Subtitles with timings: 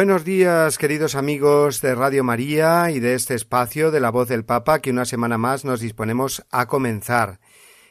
[0.00, 4.46] Buenos días, queridos amigos de Radio María y de este espacio de la voz del
[4.46, 7.38] Papa que una semana más nos disponemos a comenzar.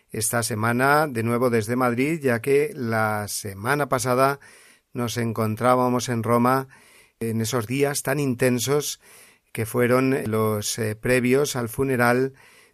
[0.09, 4.39] Esta semana de nuevo desde Madrid, ya que la semana pasada
[4.91, 6.67] nos encontrábamos en Roma
[7.19, 8.99] en esos días tan intensos
[9.53, 12.33] que fueron los eh, previos al funeral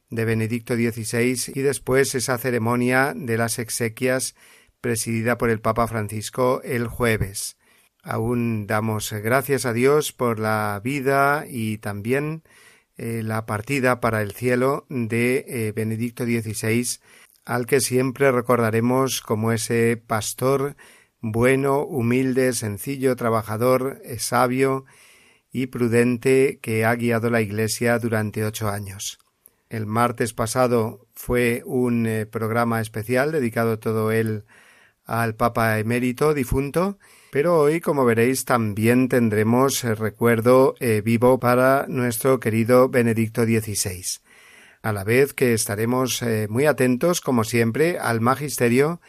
[0.09, 4.33] de Benedicto XVI y después esa ceremonia de las exequias
[4.79, 7.57] presidida por el Papa Francisco el jueves.
[8.07, 12.43] Aún damos gracias a Dios por la vida y también
[12.97, 16.99] eh, la partida para el cielo de eh, Benedicto XVI,
[17.45, 20.75] al que siempre recordaremos como ese pastor
[21.19, 24.85] bueno, humilde, sencillo, trabajador, eh, sabio
[25.51, 29.17] y prudente que ha guiado la Iglesia durante ocho años.
[29.67, 34.45] El martes pasado fue un programa especial dedicado todo él
[35.05, 36.99] al Papa emérito difunto
[37.35, 44.21] pero hoy, como veréis, también tendremos el recuerdo eh, vivo para nuestro querido Benedicto XVI.
[44.81, 49.01] A la vez que estaremos eh, muy atentos, como siempre, al magisterio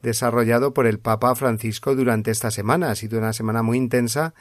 [0.00, 2.90] desarrollado por el Papa Francisco durante esta semana.
[2.90, 4.32] Ha sido una semana muy intensa,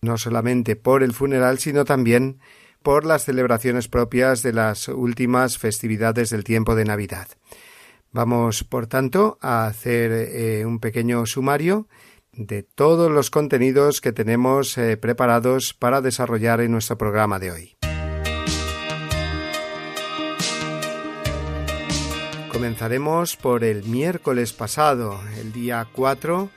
[0.00, 2.38] no solamente por el funeral, sino también
[2.84, 7.26] por las celebraciones propias de las últimas festividades del tiempo de Navidad.
[8.12, 11.88] Vamos, por tanto, a hacer eh, un pequeño sumario
[12.34, 17.76] de todos los contenidos que tenemos eh, preparados para desarrollar en nuestro programa de hoy.
[22.50, 26.48] Comenzaremos por el miércoles pasado, el día 4,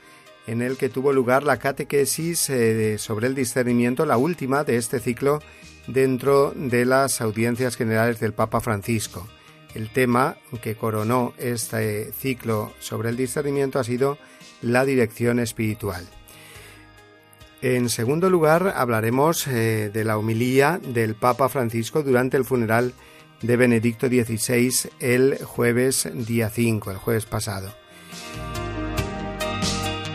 [0.46, 4.98] en el que tuvo lugar la catequesis eh, sobre el discernimiento, la última de este
[5.00, 5.40] ciclo
[5.86, 9.26] dentro de las audiencias generales del Papa Francisco.
[9.74, 14.16] El tema que coronó este ciclo sobre el discernimiento ha sido
[14.62, 16.06] la dirección espiritual.
[17.62, 22.92] En segundo lugar, hablaremos eh, de la humilía del Papa Francisco durante el funeral
[23.42, 27.74] de Benedicto XVI el jueves día 5, el jueves pasado.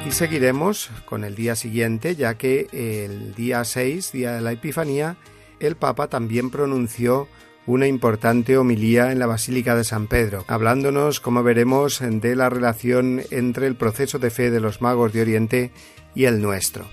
[0.08, 5.18] Y seguiremos con el día siguiente, ya que el día 6, día de la Epifanía,
[5.60, 7.28] el Papa también pronunció
[7.66, 13.22] una importante homilía en la Basílica de San Pedro, hablándonos, como veremos, de la relación
[13.30, 15.72] entre el proceso de fe de los magos de Oriente
[16.16, 16.88] y el nuestro.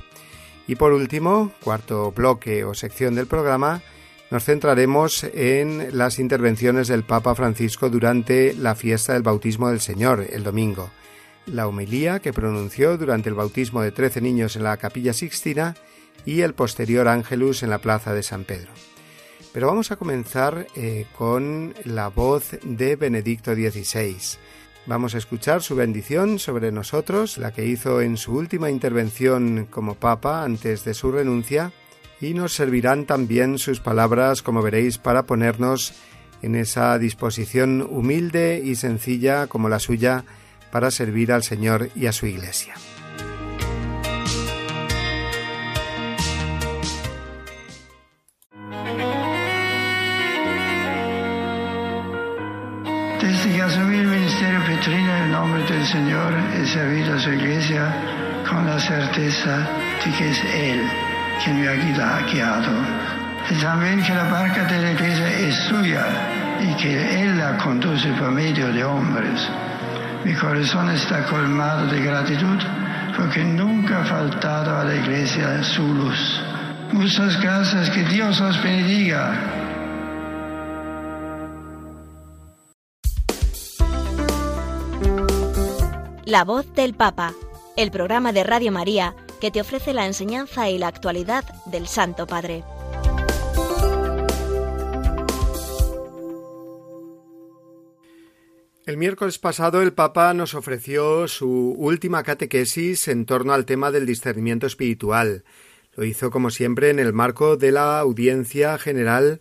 [0.67, 3.83] Y por último, cuarto bloque o sección del programa,
[4.31, 10.27] nos centraremos en las intervenciones del Papa Francisco durante la fiesta del bautismo del Señor,
[10.31, 10.91] el domingo,
[11.47, 15.77] la homilía que pronunció durante el bautismo de trece niños en la capilla Sixtina
[16.27, 18.71] y el posterior Ángelus en la plaza de San Pedro.
[19.53, 24.17] Pero vamos a comenzar eh, con la voz de Benedicto XVI.
[24.87, 29.95] Vamos a escuchar su bendición sobre nosotros, la que hizo en su última intervención como
[29.95, 31.73] Papa antes de su renuncia,
[32.21, 35.93] y nos servirán también sus palabras, como veréis, para ponernos
[36.43, 40.25] en esa disposición humilde y sencilla como la suya
[40.71, 42.75] para servir al Señor y a su Iglesia.
[55.69, 57.95] Del Señor he servido a su iglesia
[58.49, 59.69] con la certeza
[60.05, 60.81] de que es Él
[61.43, 62.73] quien me ha guiado.
[63.51, 66.07] Y también que la barca de la iglesia es suya
[66.61, 69.49] y que Él la conduce por medio de hombres.
[70.25, 72.59] Mi corazón está colmado de gratitud
[73.17, 76.43] porque nunca ha faltado a la iglesia su luz.
[76.93, 79.58] Muchas gracias, que Dios os bendiga.
[86.29, 87.33] La voz del Papa,
[87.75, 92.27] el programa de Radio María que te ofrece la enseñanza y la actualidad del Santo
[92.27, 92.65] Padre.
[98.85, 104.05] El miércoles pasado el Papa nos ofreció su última catequesis en torno al tema del
[104.05, 105.45] discernimiento espiritual.
[105.97, 109.41] Lo hizo como siempre en el marco de la audiencia general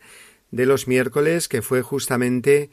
[0.52, 2.70] de los miércoles que fue justamente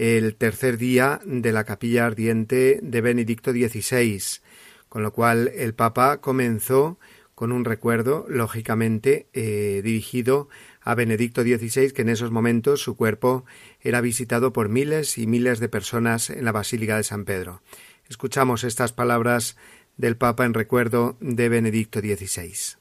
[0.00, 4.40] el tercer día de la capilla ardiente de Benedicto XVI,
[4.88, 6.98] Con lo cual el Papa comenzó
[7.34, 10.48] con un recuerdo, lógicamente, eh, dirigido
[10.80, 13.44] a Benedicto XVI, que en esos momentos su cuerpo
[13.82, 17.62] era visitado por miles y miles de personas en la Basílica de San Pedro.
[18.08, 19.58] Escuchamos estas palabras
[19.98, 22.78] del Papa en recuerdo de Benedicto XVI.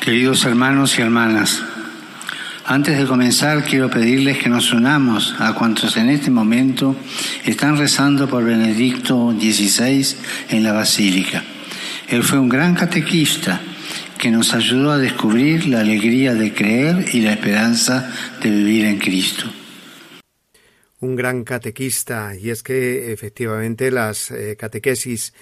[0.00, 1.62] Queridos hermanos y hermanas,
[2.70, 6.94] antes de comenzar quiero pedirles que nos unamos a cuantos en este momento
[7.44, 10.16] están rezando por Benedicto XVI
[10.50, 11.42] en la Basílica.
[12.06, 13.60] Él fue un gran catequista
[14.16, 18.98] que nos ayudó a descubrir la alegría de creer y la esperanza de vivir en
[18.98, 19.46] Cristo.
[21.00, 25.34] Un gran catequista, y es que efectivamente las eh, catequesis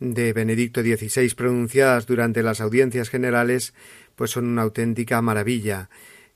[0.00, 3.72] de Benedicto XVI pronunciadas durante las audiencias generales
[4.16, 5.88] pues son una auténtica maravilla.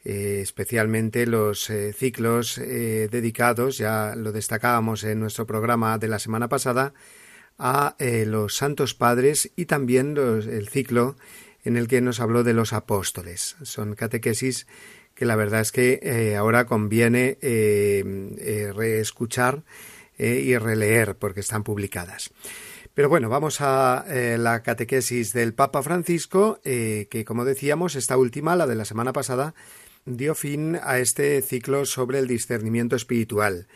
[0.08, 6.48] Eh, especialmente los eh, ciclos dedicados, ya lo destacábamos en nuestro programa de la semana
[6.48, 6.94] pasada,
[7.58, 11.16] a los santos padres y también el ciclo
[11.64, 13.56] en el que nos habló de los apóstoles.
[13.62, 14.66] Son catequesis
[15.16, 18.04] que la verdad es que eh, ahora conviene eh,
[18.38, 19.64] eh, reescuchar
[20.18, 22.30] y releer porque están publicadas.
[22.94, 24.06] Pero bueno, vamos a
[24.38, 29.54] la catequesis del Papa Francisco, que como decíamos, esta última, la de la semana pasada,
[30.06, 33.66] dio fin a este ciclo sobre el discernimiento espiritual,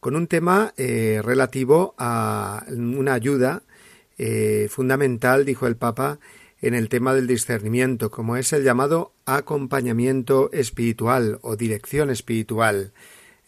[0.00, 3.62] con un tema relativo a una ayuda
[4.68, 6.20] fundamental, dijo el Papa,
[6.60, 12.92] en el tema del discernimiento, como es el llamado acompañamiento espiritual o dirección espiritual,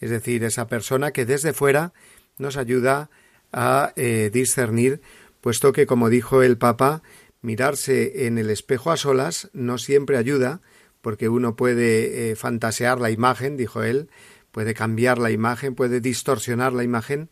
[0.00, 1.92] es decir, esa persona que desde fuera
[2.38, 3.10] nos ayuda
[3.52, 5.00] a eh, discernir,
[5.40, 7.02] puesto que, como dijo el Papa,
[7.42, 10.60] mirarse en el espejo a solas no siempre ayuda,
[11.00, 14.08] porque uno puede eh, fantasear la imagen, dijo él,
[14.52, 17.28] puede cambiar la imagen, puede distorsionar la imagen.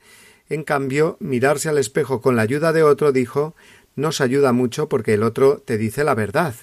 [0.48, 3.54] En cambio, mirarse al espejo con la ayuda de otro, dijo,
[3.96, 6.54] nos ayuda mucho porque el otro te dice la verdad,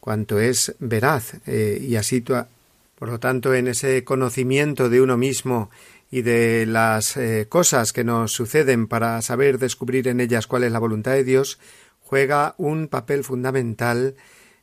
[0.00, 2.24] cuanto es veraz, eh, y así
[3.00, 5.70] por lo tanto, en ese conocimiento de uno mismo
[6.10, 10.72] y de las eh, cosas que nos suceden para saber descubrir en ellas cuál es
[10.72, 11.58] la voluntad de Dios,
[12.00, 14.16] juega un papel fundamental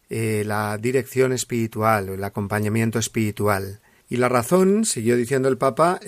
[0.09, 3.79] eh, la dirección espiritual o el acompañamiento espiritual.
[4.09, 5.99] Y la razón, siguió diciendo el Papa,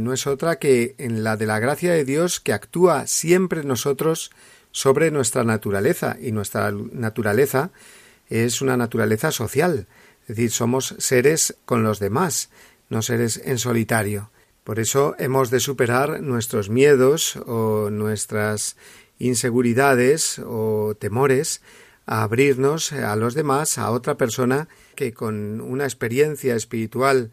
[0.00, 4.32] no es otra que en la de la gracia de Dios que actúa siempre nosotros
[4.72, 7.70] sobre nuestra naturaleza y nuestra naturaleza
[8.28, 9.86] es una naturaleza social,
[10.22, 12.50] es decir, somos seres con los demás,
[12.88, 14.30] no seres en solitario.
[14.64, 18.76] Por eso hemos de superar nuestros miedos o nuestras
[19.18, 21.60] inseguridades o temores
[22.06, 27.30] a abrirnos a los demás, a otra persona que con una experiencia espiritual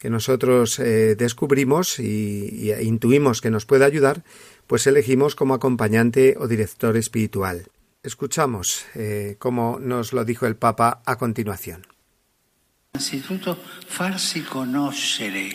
[0.00, 4.24] que nosotros eh, descubrimos y, y intuimos que nos puede ayudar,
[4.66, 7.68] pues elegimos como acompañante o director espiritual.
[8.02, 11.91] Escuchamos eh, cómo nos lo dijo el Papa a continuación.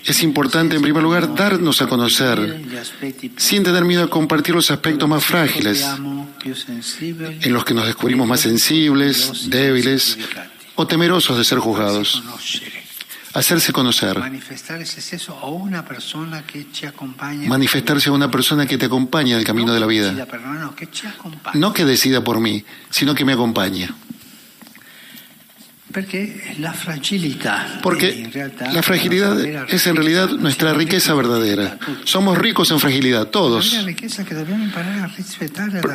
[0.06, 2.66] Es importante, en primer lugar, darnos a conocer,
[3.38, 8.40] sin tener miedo a compartir los aspectos más frágiles, en los que nos descubrimos más
[8.40, 10.18] sensibles, débiles
[10.76, 12.24] o temerosos de ser juzgados.
[13.34, 14.18] Hacerse conocer,
[17.48, 20.28] manifestarse a una persona que te acompaña en el camino de la vida,
[21.54, 23.94] no que decida por mí, sino que me acompaña.
[27.82, 28.30] Porque
[28.74, 29.40] la fragilidad
[29.70, 31.78] es en realidad nuestra riqueza verdadera.
[32.04, 33.76] Somos ricos en fragilidad, todos.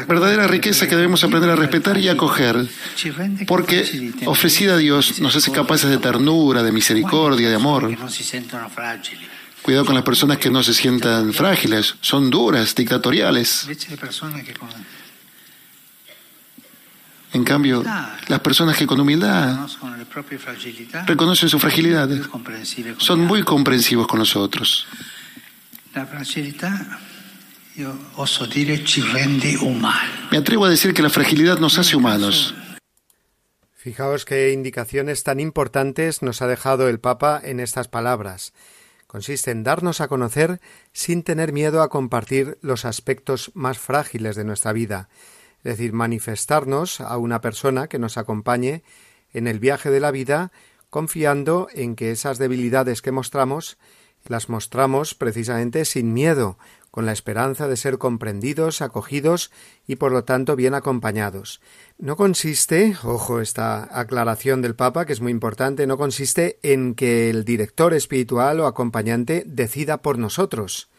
[0.08, 2.66] Verdadera riqueza que debemos aprender a respetar y acoger,
[3.46, 7.96] porque ofrecida a Dios nos hace capaces de ternura, de misericordia, de amor.
[9.62, 13.68] Cuidado con las personas que no se sientan frágiles, son duras, dictatoriales.
[17.32, 17.82] En cambio,
[18.28, 19.66] las personas que con humildad
[21.06, 22.08] reconocen su fragilidad
[22.98, 24.86] son muy comprensivos con nosotros.
[30.30, 32.54] Me atrevo a decir que la fragilidad nos hace humanos.
[33.76, 38.52] Fijaos qué indicaciones tan importantes nos ha dejado el Papa en estas palabras.
[39.06, 40.60] Consiste en darnos a conocer
[40.92, 45.08] sin tener miedo a compartir los aspectos más frágiles de nuestra vida
[45.64, 48.82] es decir, manifestarnos a una persona que nos acompañe
[49.32, 50.52] en el viaje de la vida,
[50.90, 53.78] confiando en que esas debilidades que mostramos
[54.26, 56.58] las mostramos precisamente sin miedo,
[56.90, 59.50] con la esperanza de ser comprendidos, acogidos
[59.86, 61.60] y por lo tanto bien acompañados.
[61.98, 67.30] No consiste, ojo esta aclaración del Papa, que es muy importante, no consiste en que
[67.30, 70.90] el director espiritual o acompañante decida por nosotros.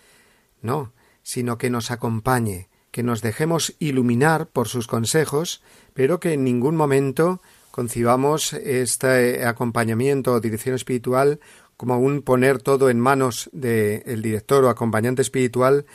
[0.62, 5.64] No, sino que nos acompañe, que nos dejemos iluminar por sus consejos,
[5.96, 11.40] pero que en ningún momento concibamos este acompañamiento o dirección espiritual
[11.76, 15.88] como un poner todo en manos del director o acompañante espiritual,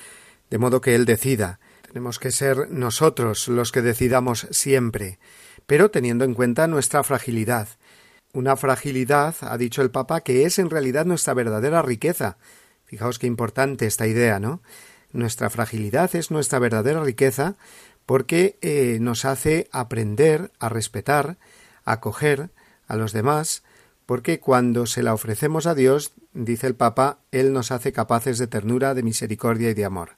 [0.50, 1.60] de modo que él decida.
[1.86, 5.20] Tenemos que ser nosotros los que decidamos siempre,
[5.66, 7.68] pero teniendo en cuenta nuestra fragilidad.
[8.32, 12.38] Una fragilidad, ha dicho el Papa, que es en realidad nuestra verdadera riqueza.
[12.86, 14.62] Fijaos qué importante esta idea, ¿no?
[15.12, 17.56] Nuestra fragilidad es nuestra verdadera riqueza
[18.06, 21.36] porque eh, nos hace aprender a respetar,
[21.84, 22.50] a acoger
[22.86, 23.62] a los demás,
[24.06, 28.46] porque cuando se la ofrecemos a Dios, dice el Papa, Él nos hace capaces de
[28.46, 30.12] ternura, de misericordia y de amor.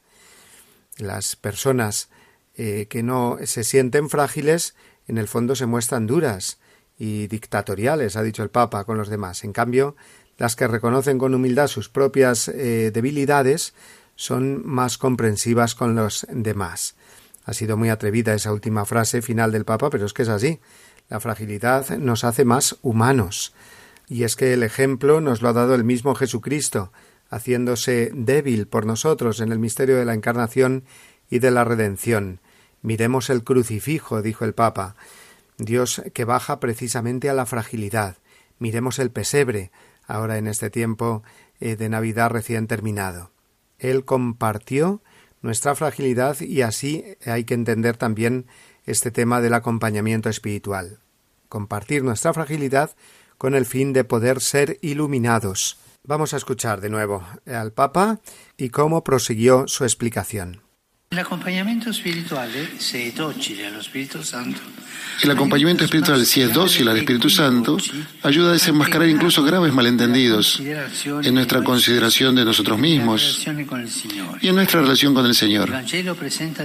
[0.99, 2.09] Las personas
[2.57, 4.77] eh, que no se sienten frágiles,
[5.09, 6.59] en el fondo se muestran duras
[6.97, 9.43] y dictatoriales, ha dicho el Papa, con los demás.
[9.43, 9.97] En cambio,
[10.39, 13.75] las que reconocen con humildad sus propias eh, debilidades
[14.21, 16.95] son más comprensivas con los demás.
[17.47, 20.61] Ha sido muy atrevida esa última frase final del Papa, pero es que es así.
[21.09, 23.55] La fragilidad nos hace más humanos.
[24.09, 26.93] Y es que el ejemplo nos lo ha dado el mismo Jesucristo,
[27.31, 30.85] haciéndose débil por nosotros en el misterio de la encarnación
[31.31, 32.41] y de la redención.
[32.83, 34.97] Miremos el crucifijo, dijo el Papa,
[35.57, 38.19] Dios que baja precisamente a la fragilidad.
[38.59, 39.71] Miremos el pesebre,
[40.07, 41.23] ahora en este tiempo
[41.59, 43.31] eh, de Navidad recién terminado.
[43.81, 45.03] Él compartió
[45.43, 48.47] nuestra fragilidad y así hay que entender también
[48.85, 51.01] este tema del acompañamiento espiritual.
[51.49, 52.95] Compartir nuestra fragilidad
[53.39, 55.79] con el fin de poder ser iluminados.
[56.05, 58.21] Vamos a escuchar de nuevo al Papa
[58.57, 60.70] y cómo prosiguió su explicación.
[61.13, 62.49] El acompañamiento espiritual,
[62.79, 64.61] si es dócil al Espíritu Santo,
[65.25, 67.79] el acompañamiento espiritual, si es dócil al Espíritu Santo,
[68.23, 73.45] ayuda a desenmascarar incluso graves malentendidos en nuestra consideración de nosotros mismos
[74.41, 75.69] y en nuestra relación con el Señor.
[75.71, 76.63] El Evangelio presenta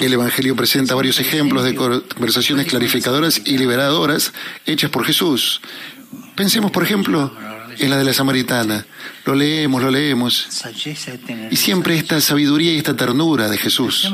[0.00, 4.32] El Evangelio presenta varios ejemplos de conversaciones clarificadoras y liberadoras
[4.64, 5.60] hechas por Jesús.
[6.36, 7.32] Pensemos, por ejemplo,
[7.78, 8.86] en la de la samaritana.
[9.24, 10.48] Lo leemos, lo leemos.
[11.50, 14.10] Y siempre esta sabiduría y esta ternura de Jesús.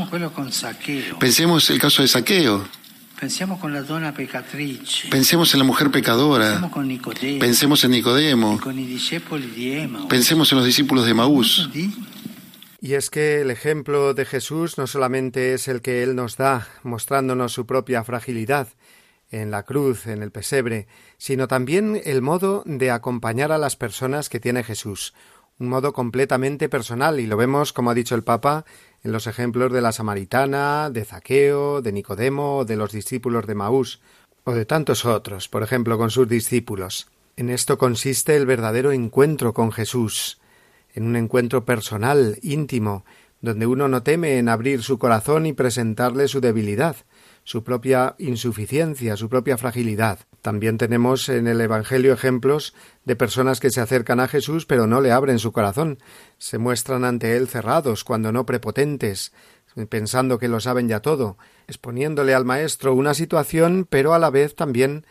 [1.18, 2.66] Pensemos el caso de Saqueo.
[5.11, 6.71] Pensemos en la mujer pecadora.
[7.40, 8.61] Pensemos en Nicodemo.
[10.09, 11.71] Pensemos en los discípulos de Maús.
[12.80, 16.68] Y es que el ejemplo de Jesús no solamente es el que Él nos da,
[16.83, 18.68] mostrándonos su propia fragilidad,
[19.30, 20.87] en la cruz, en el pesebre,
[21.25, 25.14] sino también el modo de acompañar a las personas que tiene Jesús,
[25.59, 28.66] un modo completamente personal, y lo vemos, como ha dicho el Papa,
[29.02, 34.02] en los ejemplos de la Samaritana, de Zaqueo, de Nicodemo, de los discípulos de Maús,
[34.45, 37.09] o de tantos otros, por ejemplo, con sus discípulos.
[37.38, 40.43] En esto consiste el verdadero encuentro con Jesús,
[40.95, 43.07] en un encuentro personal, íntimo,
[43.40, 46.97] donde uno no teme en abrir su corazón y presentarle su debilidad,
[47.45, 50.19] su propia insuficiencia, su propia fragilidad.
[50.44, 52.74] También tenemos en el Evangelio ejemplos
[53.06, 55.98] de personas que se acercan a Jesús pero no le abren su corazón,
[56.36, 59.32] se muestran ante él cerrados, cuando no prepotentes,
[59.88, 64.54] pensando que lo saben ya todo, exponiéndole al Maestro una situación pero a la vez
[64.54, 65.06] también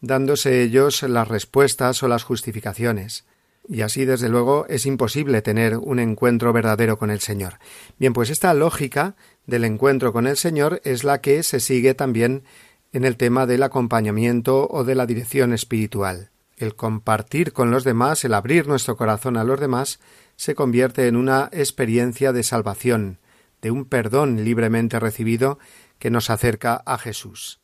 [0.00, 3.26] dándose ellos las respuestas o las justificaciones.
[3.68, 7.58] Y así, desde luego, es imposible tener un encuentro verdadero con el Señor.
[7.98, 12.44] Bien, pues esta lógica del encuentro con el Señor es la que se sigue también
[12.92, 16.30] en el tema del acompañamiento o de la dirección espiritual.
[16.56, 20.00] El compartir con los demás, el abrir nuestro corazón a los demás,
[20.36, 23.18] se convierte en una experiencia de salvación,
[23.62, 25.58] de un perdón libremente recibido
[25.98, 27.60] que nos acerca a Jesús.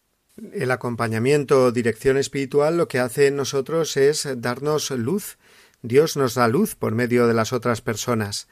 [0.52, 5.38] El acompañamiento o dirección espiritual lo que hace en nosotros es darnos luz.
[5.82, 8.48] Dios nos da luz por medio de las otras personas.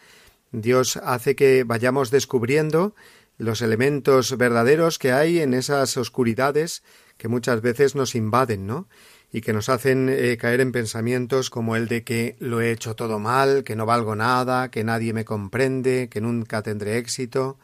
[0.53, 2.95] Dios hace que vayamos descubriendo
[3.43, 6.83] los elementos verdaderos que hay en esas oscuridades
[7.19, 8.89] que muchas veces nos invaden, ¿no?
[9.33, 12.95] y que nos hacen eh, caer en pensamientos como el de que lo he hecho
[12.95, 17.59] todo mal, que no valgo nada, que nadie me comprende, que nunca tendré éxito,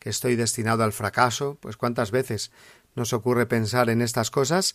[0.00, 1.56] que estoy destinado al fracaso.
[1.60, 2.50] Pues cuántas veces
[2.96, 4.74] nos ocurre pensar en estas cosas,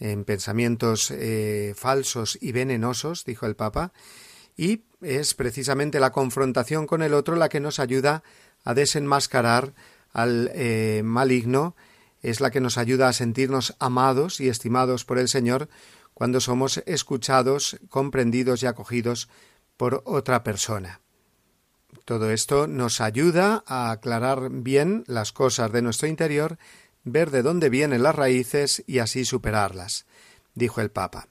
[0.00, 3.92] en pensamientos eh, falsos y venenosos, dijo el Papa,
[4.56, 8.24] y es precisamente la confrontación con el otro la que nos ayuda
[8.64, 9.74] a desenmascarar
[10.14, 11.76] al eh, maligno
[12.22, 15.68] es la que nos ayuda a sentirnos amados y estimados por el Señor
[16.14, 19.28] cuando somos escuchados, comprendidos y acogidos
[19.76, 21.00] por otra persona.
[22.04, 26.58] Todo esto nos ayuda a aclarar bien las cosas de nuestro interior,
[27.02, 30.06] ver de dónde vienen las raíces y así superarlas,
[30.54, 31.28] dijo el Papa.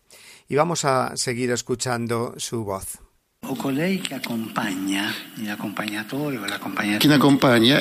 [0.47, 2.99] Y vamos a seguir escuchando su voz.
[6.99, 7.79] Quien acompaña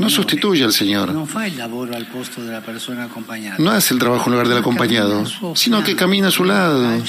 [0.00, 1.12] no sustituye al Señor.
[3.58, 7.02] No hace el trabajo en lugar del acompañado, sino que camina a su lado.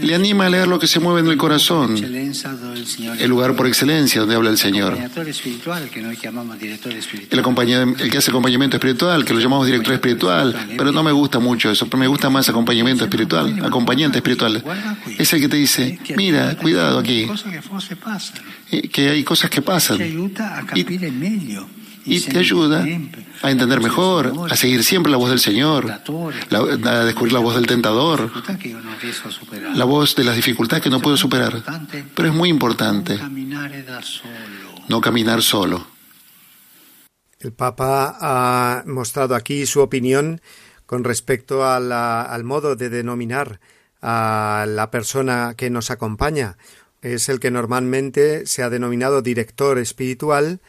[0.00, 4.20] Le anima a leer lo que se mueve en el corazón, el lugar por excelencia
[4.20, 4.96] donde habla el Señor.
[7.30, 7.38] El,
[8.00, 11.70] el que hace acompañamiento espiritual, que lo llamamos director espiritual, pero no me gusta mucho
[11.70, 14.62] eso, me gusta más acompañamiento espiritual, acompañante espiritual.
[15.18, 17.28] Es el que te dice, mira, cuidado aquí,
[18.92, 19.98] que hay cosas que pasan.
[22.08, 22.86] Y, te ayuda
[23.42, 27.66] a entender mejor, a seguir siempre la voz del Señor, a descubrir la voz del
[27.66, 28.30] tentador,
[29.74, 31.62] la voz de las dificultades que no puedo superar.
[32.14, 33.18] Pero es muy importante.
[34.88, 35.86] no caminar solo.
[37.40, 40.40] El Papa ha mostrado aquí su opinión
[40.86, 43.60] con respecto al modo de denominar
[44.08, 46.58] a la persona que nos acompaña.
[47.02, 50.60] Es el que normalmente se ha denominado director espiritual,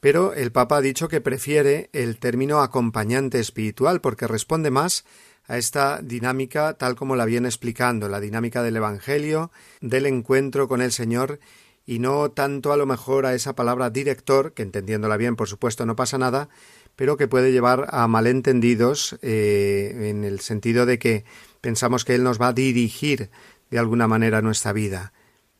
[0.00, 5.04] pero el Papa ha dicho que prefiere el término acompañante espiritual porque responde más
[5.46, 10.82] a esta dinámica tal como la viene explicando, la dinámica del Evangelio, del encuentro con
[10.82, 11.38] el Señor
[11.86, 15.86] y no tanto a lo mejor a esa palabra director, que entendiéndola bien por supuesto
[15.86, 16.48] no pasa nada,
[16.96, 21.24] pero que puede llevar a malentendidos eh, en el sentido de que
[21.60, 23.30] pensamos que Él nos va a dirigir
[23.70, 25.12] de alguna manera nuestra vida.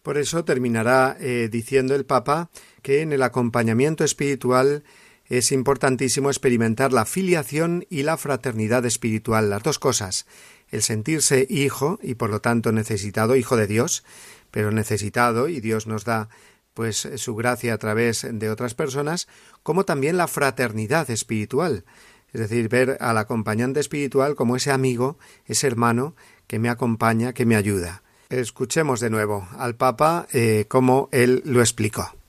[0.02, 2.50] Por eso terminará eh, diciendo el Papa
[2.82, 4.82] que en el acompañamiento espiritual
[5.26, 10.26] es importantísimo experimentar la filiación y la fraternidad espiritual, las dos cosas,
[10.70, 14.04] el sentirse hijo y por lo tanto necesitado, hijo de Dios,
[14.50, 16.28] pero necesitado y Dios nos da
[16.74, 19.28] pues su gracia a través de otras personas,
[19.62, 21.84] como también la fraternidad espiritual,
[22.32, 26.14] es decir, ver al acompañante espiritual como ese amigo, ese hermano
[26.46, 28.02] que me acompaña, que me ayuda.
[28.28, 32.19] Escuchemos de nuevo al Papa eh, cómo él lo explicó.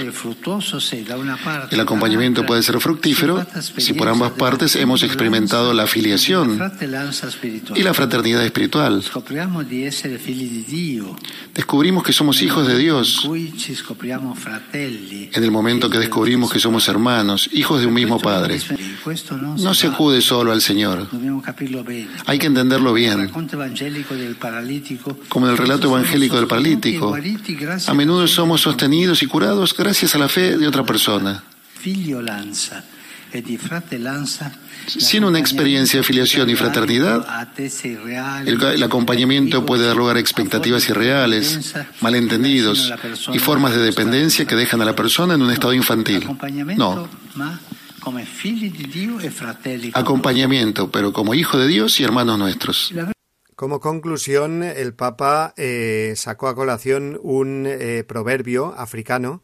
[0.00, 3.44] El acompañamiento puede ser fructífero
[3.78, 6.56] si por ambas partes hemos experimentado la afiliación
[7.74, 9.02] y la fraternidad espiritual.
[11.52, 13.28] Descubrimos que somos hijos de Dios
[15.34, 18.60] en el momento que descubrimos que somos hermanos, hijos de un mismo Padre.
[19.58, 21.08] No se acude solo al Señor.
[22.26, 23.30] Hay que entenderlo bien.
[25.28, 27.16] Como en el relato evangélico del paralítico,
[27.88, 31.42] a menudo somos sostenidos y curados gracias gracias a la fe de otra persona.
[34.86, 37.26] Sin una experiencia de filiación y fraternidad,
[38.44, 42.92] el, acompañamiento puede dar lugar a expectativas irreales, malentendidos
[43.32, 46.28] y formas de dependencia que dejan a la persona en un estado infantil.
[46.76, 47.08] No.
[49.94, 52.92] Acompañamiento, pero como hijo de Dios y hermanos nuestros.
[53.56, 59.42] Como conclusión, el Papa eh, sacó a colación un eh, proverbio africano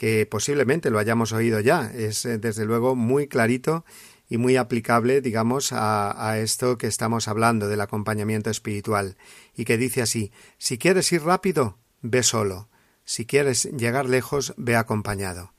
[0.00, 1.92] que posiblemente lo hayamos oído ya.
[1.94, 3.84] Es eh, desde luego muy clarito
[4.30, 9.18] y muy aplicable, digamos, a, esto que estamos hablando del acompañamiento espiritual,
[9.54, 12.70] y que dice así si quieres ir rápido, ve solo,
[13.04, 15.52] si quieres llegar lejos, ve acompañado.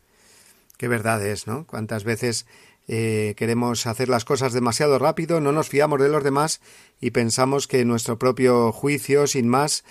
[0.80, 1.68] Qué verdad es, ¿no?
[1.68, 2.48] Cuántas veces
[2.88, 6.62] eh, queremos hacer las cosas demasiado rápido, no nos fiamos de los demás
[7.00, 9.84] y pensamos que nuestro propio juicio, sin más,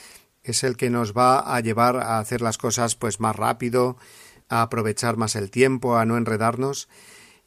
[0.43, 3.97] es el que nos va a llevar a hacer las cosas pues más rápido,
[4.51, 6.89] a aprovechar más el tiempo, a no enredarnos,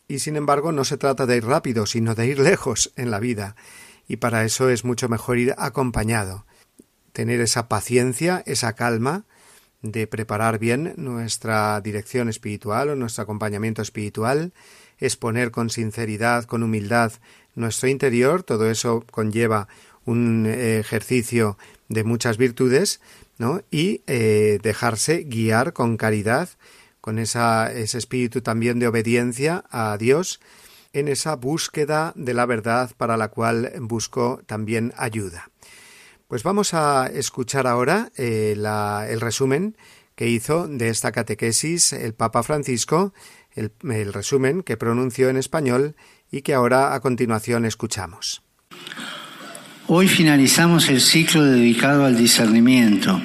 [0.08, 3.20] y sin embargo no se trata de ir rápido, sino de ir lejos en la
[3.20, 3.56] vida,
[4.08, 6.46] y para eso es mucho mejor ir acompañado,
[7.12, 9.26] tener esa paciencia, esa calma,
[9.84, 14.54] de preparar bien nuestra dirección espiritual o nuestro acompañamiento espiritual,
[14.98, 17.12] exponer con sinceridad, con humildad
[17.54, 19.68] nuestro interior, todo eso conlleva
[20.06, 21.58] un ejercicio
[21.90, 23.02] de muchas virtudes,
[23.38, 23.62] ¿no?
[23.72, 26.50] y eh, dejarse guiar con caridad
[27.04, 30.40] con ese espíritu también de obediencia a Dios
[30.94, 35.50] en esa búsqueda de la verdad para la cual busco también ayuda.
[36.30, 39.76] Pues vamos a escuchar ahora eh, el resumen
[40.16, 43.14] que hizo de esta catequesis el Papa Francisco,
[43.52, 45.98] el, el resumen que pronunció en español
[46.32, 48.44] y que ahora a continuación escuchamos.
[49.88, 53.20] Hoy finalizamos el ciclo dedicado al discernimiento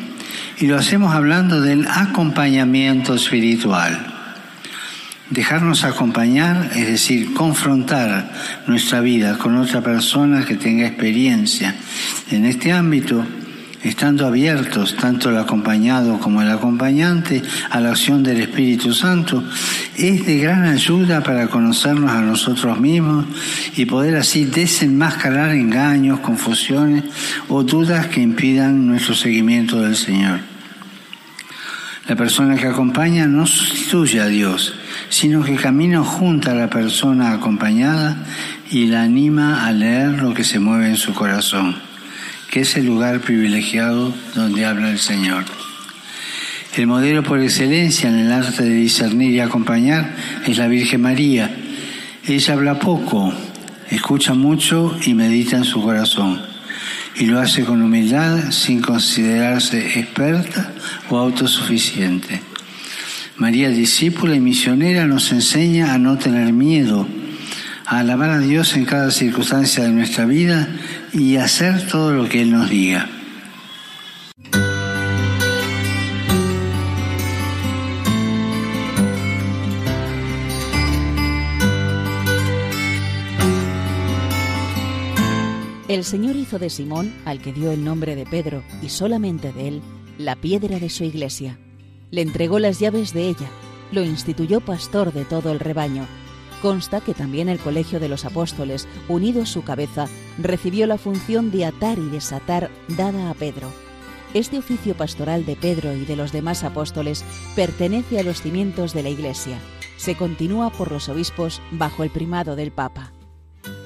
[0.58, 4.14] y lo hacemos hablando del acompañamiento espiritual.
[5.30, 8.32] Dejarnos acompañar, es decir, confrontar
[8.66, 11.74] nuestra vida con otra persona que tenga experiencia
[12.30, 13.26] en este ámbito,
[13.82, 19.42] estando abiertos, tanto el acompañado como el acompañante, a la acción del Espíritu Santo,
[19.96, 23.26] es de gran ayuda para conocernos a nosotros mismos
[23.76, 27.04] y poder así desenmascarar engaños, confusiones
[27.48, 30.40] o dudas que impidan nuestro seguimiento del Señor.
[32.08, 34.74] La persona que acompaña no sustituye a Dios,
[35.10, 38.16] sino que camina junto a la persona acompañada
[38.70, 41.76] y la anima a leer lo que se mueve en su corazón,
[42.50, 45.44] que es el lugar privilegiado donde habla el Señor.
[46.76, 50.14] El modelo por excelencia en el arte de discernir y acompañar
[50.46, 51.50] es la Virgen María.
[52.26, 53.32] Ella habla poco,
[53.90, 56.40] escucha mucho y medita en su corazón
[57.16, 60.72] y lo hace con humildad sin considerarse experta
[61.10, 62.40] o autosuficiente.
[63.36, 67.06] María, discípula y misionera, nos enseña a no tener miedo,
[67.90, 70.68] a alabar a Dios en cada circunstancia de nuestra vida
[71.14, 73.08] y hacer todo lo que Él nos diga.
[85.88, 89.68] El Señor hizo de Simón, al que dio el nombre de Pedro, y solamente de
[89.68, 89.82] él,
[90.18, 91.58] la piedra de su iglesia.
[92.10, 93.48] Le entregó las llaves de ella,
[93.90, 96.06] lo instituyó pastor de todo el rebaño.
[96.62, 101.50] Consta que también el colegio de los apóstoles, unido a su cabeza, recibió la función
[101.50, 103.70] de atar y desatar dada a Pedro.
[104.34, 109.02] Este oficio pastoral de Pedro y de los demás apóstoles pertenece a los cimientos de
[109.02, 109.58] la Iglesia.
[109.96, 113.12] Se continúa por los obispos bajo el primado del Papa.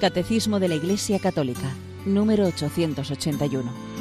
[0.01, 1.71] Catecismo de la Iglesia Católica,
[2.05, 3.92] número 881.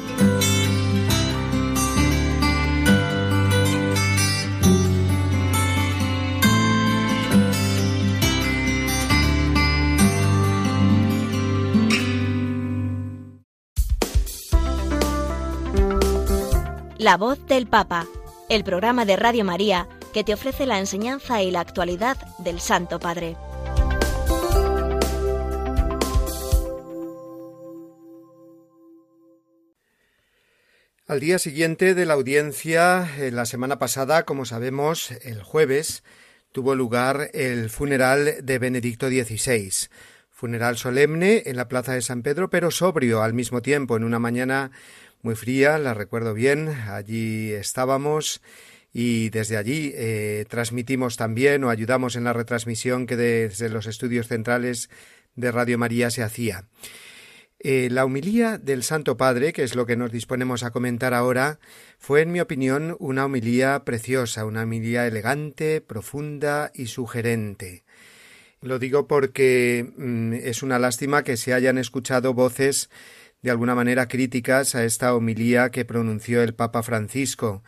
[17.02, 18.06] La voz del Papa,
[18.48, 23.00] el programa de Radio María que te ofrece la enseñanza y la actualidad del Santo
[23.00, 23.36] Padre.
[31.08, 36.04] Al día siguiente de la audiencia, en la semana pasada, como sabemos, el jueves,
[36.52, 39.88] tuvo lugar el funeral de Benedicto XVI.
[40.30, 44.20] Funeral solemne en la plaza de San Pedro, pero sobrio al mismo tiempo, en una
[44.20, 44.70] mañana
[45.22, 48.42] muy fría, la recuerdo bien, allí estábamos
[48.92, 54.26] y desde allí eh, transmitimos también o ayudamos en la retransmisión que desde los estudios
[54.26, 54.90] centrales
[55.36, 56.64] de Radio María se hacía.
[57.60, 61.60] Eh, la humilía del Santo Padre, que es lo que nos disponemos a comentar ahora,
[61.96, 67.84] fue, en mi opinión, una humilía preciosa, una humilía elegante, profunda y sugerente.
[68.60, 72.90] Lo digo porque mm, es una lástima que se hayan escuchado voces
[73.42, 77.62] de alguna manera críticas a esta homilía que pronunció el Papa Francisco,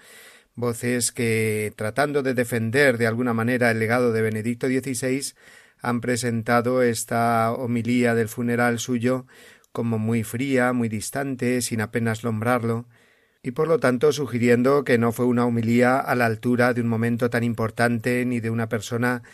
[0.54, 5.34] voces que, tratando de defender de alguna manera el legado de Benedicto XVI,
[5.80, 9.26] han presentado esta homilía del funeral suyo
[9.72, 12.86] como muy fría, muy distante, sin apenas nombrarlo,
[13.42, 16.86] y por lo tanto sugiriendo que no fue una humilía a la altura de un
[16.86, 19.24] momento tan importante ni de una persona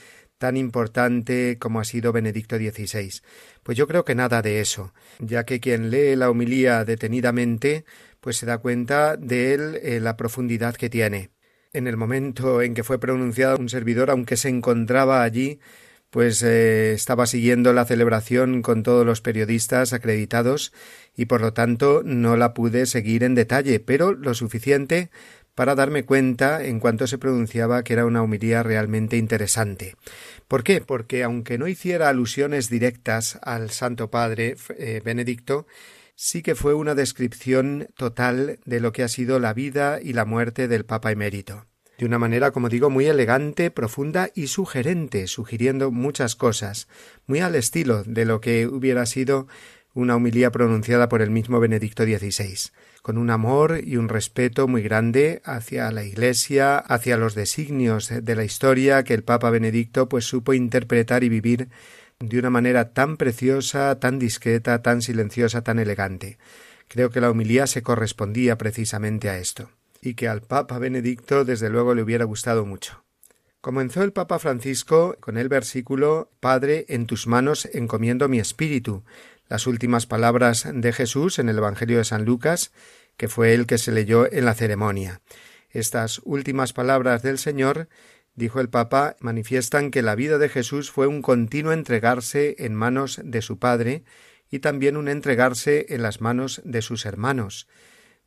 [0.40, 3.20] tan importante como ha sido Benedicto XVI.
[3.62, 7.84] Pues yo creo que nada de eso, ya que quien lee la humilía detenidamente,
[8.22, 11.30] pues se da cuenta de él eh, la profundidad que tiene.
[11.74, 15.60] En el momento en que fue pronunciado un servidor, aunque se encontraba allí,
[16.08, 20.72] pues eh, estaba siguiendo la celebración con todos los periodistas acreditados
[21.14, 25.10] y por lo tanto no la pude seguir en detalle, pero lo suficiente
[25.54, 29.96] para darme cuenta en cuanto se pronunciaba que era una humilía realmente interesante.
[30.48, 30.80] ¿Por qué?
[30.80, 35.66] Porque aunque no hiciera alusiones directas al Santo Padre eh, Benedicto,
[36.14, 40.24] sí que fue una descripción total de lo que ha sido la vida y la
[40.24, 41.66] muerte del Papa emérito
[42.00, 46.88] de una manera, como digo, muy elegante, profunda y sugerente, sugiriendo muchas cosas,
[47.26, 49.48] muy al estilo de lo que hubiera sido
[49.92, 52.70] una humilía pronunciada por el mismo Benedicto XVI,
[53.02, 58.36] con un amor y un respeto muy grande hacia la Iglesia, hacia los designios de
[58.36, 61.68] la historia que el Papa Benedicto pues supo interpretar y vivir
[62.18, 66.38] de una manera tan preciosa, tan discreta, tan silenciosa, tan elegante.
[66.88, 69.70] Creo que la humilía se correspondía precisamente a esto
[70.02, 73.04] y que al Papa Benedicto desde luego le hubiera gustado mucho.
[73.60, 79.04] Comenzó el Papa Francisco con el versículo Padre, en tus manos encomiendo mi espíritu,
[79.50, 82.70] las últimas palabras de Jesús en el Evangelio de San Lucas,
[83.16, 85.22] que fue el que se leyó en la ceremonia.
[85.70, 87.88] Estas últimas palabras del Señor,
[88.36, 93.20] dijo el Papa, manifiestan que la vida de Jesús fue un continuo entregarse en manos
[93.24, 94.04] de su Padre
[94.52, 97.66] y también un entregarse en las manos de sus hermanos,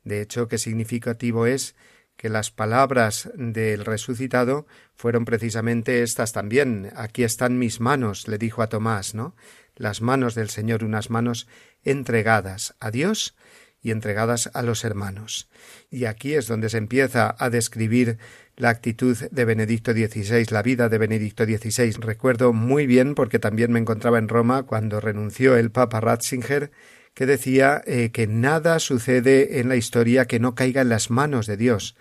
[0.04, 1.74] De hecho, qué significativo es
[2.18, 6.92] que las palabras del resucitado fueron precisamente estas también.
[6.94, 9.34] Aquí están mis manos, le dijo a Tomás, ¿no?
[9.76, 11.46] Las manos del Señor, unas manos
[11.82, 13.34] entregadas a Dios
[13.82, 15.48] y entregadas a los hermanos.
[15.90, 18.18] Y aquí es donde se empieza a describir
[18.56, 21.92] la actitud de Benedicto XVI, la vida de Benedicto XVI.
[22.00, 26.70] Recuerdo muy bien, porque también me encontraba en Roma cuando renunció el Papa Ratzinger,
[27.12, 31.46] que decía eh, que nada sucede en la historia que no caiga en las manos
[31.46, 31.94] de Dios.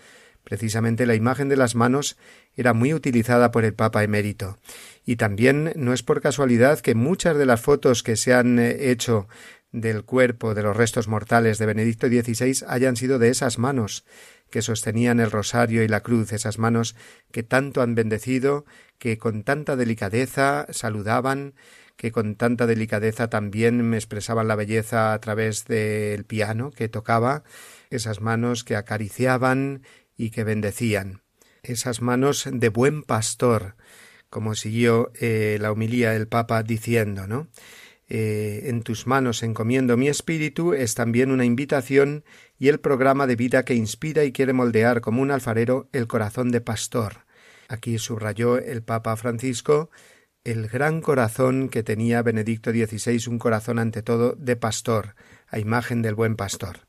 [0.43, 2.17] Precisamente la imagen de las manos
[2.55, 4.57] era muy utilizada por el Papa emérito.
[5.05, 8.91] Y también no es por casualidad que muchas de las fotos que se han eh,
[8.91, 9.27] hecho
[9.71, 14.05] del cuerpo de los restos mortales de Benedicto XVI hayan sido de esas manos
[14.51, 16.95] que sostenían el rosario y la cruz, esas manos
[17.31, 18.65] que tanto han bendecido,
[18.99, 21.55] que con tanta delicadeza saludaban,
[21.97, 27.43] que con tanta delicadeza también me expresaban la belleza a través del piano que tocaba,
[27.89, 29.81] esas manos que acariciaban
[30.15, 31.22] y que bendecían,
[31.63, 33.75] esas manos de buen pastor,
[34.29, 37.47] como siguió eh, la humilía del Papa diciendo, ¿no?
[38.09, 42.25] Eh, en tus manos encomiendo mi espíritu es también una invitación
[42.59, 46.51] y el programa de vida que inspira y quiere moldear como un alfarero el corazón
[46.51, 47.25] de pastor.
[47.69, 49.89] Aquí subrayó el Papa Francisco
[50.43, 55.15] el gran corazón que tenía Benedicto XVI, un corazón ante todo de pastor,
[55.47, 56.79] a imagen del buen pastor.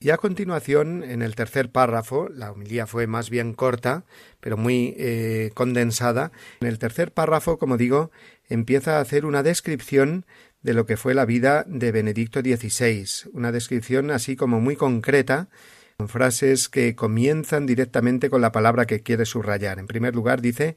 [0.00, 4.04] Y a continuación, en el tercer párrafo, la homilía fue más bien corta,
[4.40, 6.30] pero muy eh, condensada,
[6.60, 8.10] en el tercer párrafo, como digo,
[8.48, 10.26] empieza a hacer una descripción
[10.62, 15.48] de lo que fue la vida de Benedicto XVI, una descripción así como muy concreta,
[15.96, 19.78] con frases que comienzan directamente con la palabra que quiere subrayar.
[19.78, 20.76] En primer lugar dice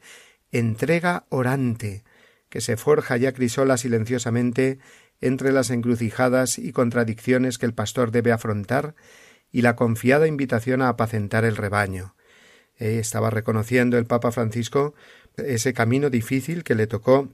[0.51, 2.03] entrega orante,
[2.49, 4.79] que se forja y acrisola silenciosamente
[5.21, 8.95] entre las encrucijadas y contradicciones que el pastor debe afrontar
[9.51, 12.15] y la confiada invitación a apacentar el rebaño.
[12.77, 14.93] Eh, estaba reconociendo el Papa Francisco
[15.37, 17.29] ese camino difícil que le tocó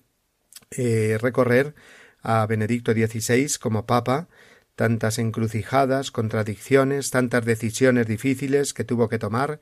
[0.72, 1.76] eh, recorrer
[2.22, 4.30] a Benedicto XVI como Papa,
[4.76, 9.60] tantas encrucijadas, contradicciones, tantas decisiones difíciles que tuvo que tomar,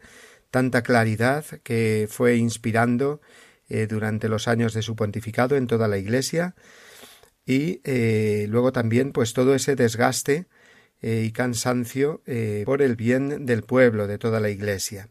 [0.52, 3.22] tanta claridad que fue inspirando
[3.68, 6.56] eh, durante los años de su pontificado en toda la Iglesia
[7.46, 10.48] y eh, luego también pues todo ese desgaste
[11.02, 12.22] eh, y cansancio
[12.66, 15.10] por el bien del pueblo de toda la Iglesia.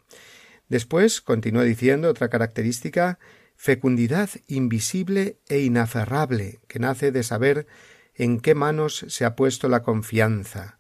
[0.68, 3.18] Después continúa diciendo otra característica
[3.56, 7.66] fecundidad invisible e inaferrable que nace de saber
[8.14, 10.78] en qué manos se ha puesto la confianza,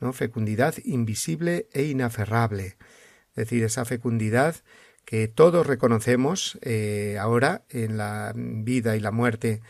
[0.00, 0.12] ¿no?
[0.12, 2.76] Fecundidad invisible e inaferrable,
[3.30, 4.56] es decir, esa fecundidad
[5.04, 9.60] que todos reconocemos eh, ahora en la vida y la muerte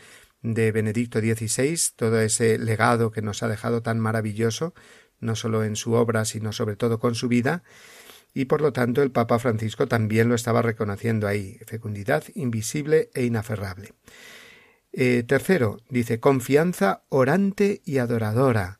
[0.43, 4.73] de Benedicto XVI, todo ese legado que nos ha dejado tan maravilloso,
[5.19, 7.63] no solo en su obra, sino sobre todo con su vida,
[8.33, 13.23] y por lo tanto el Papa Francisco también lo estaba reconociendo ahí, fecundidad invisible e
[13.23, 13.93] inaferrable.
[14.91, 18.79] Eh, tercero, dice confianza orante y adoradora.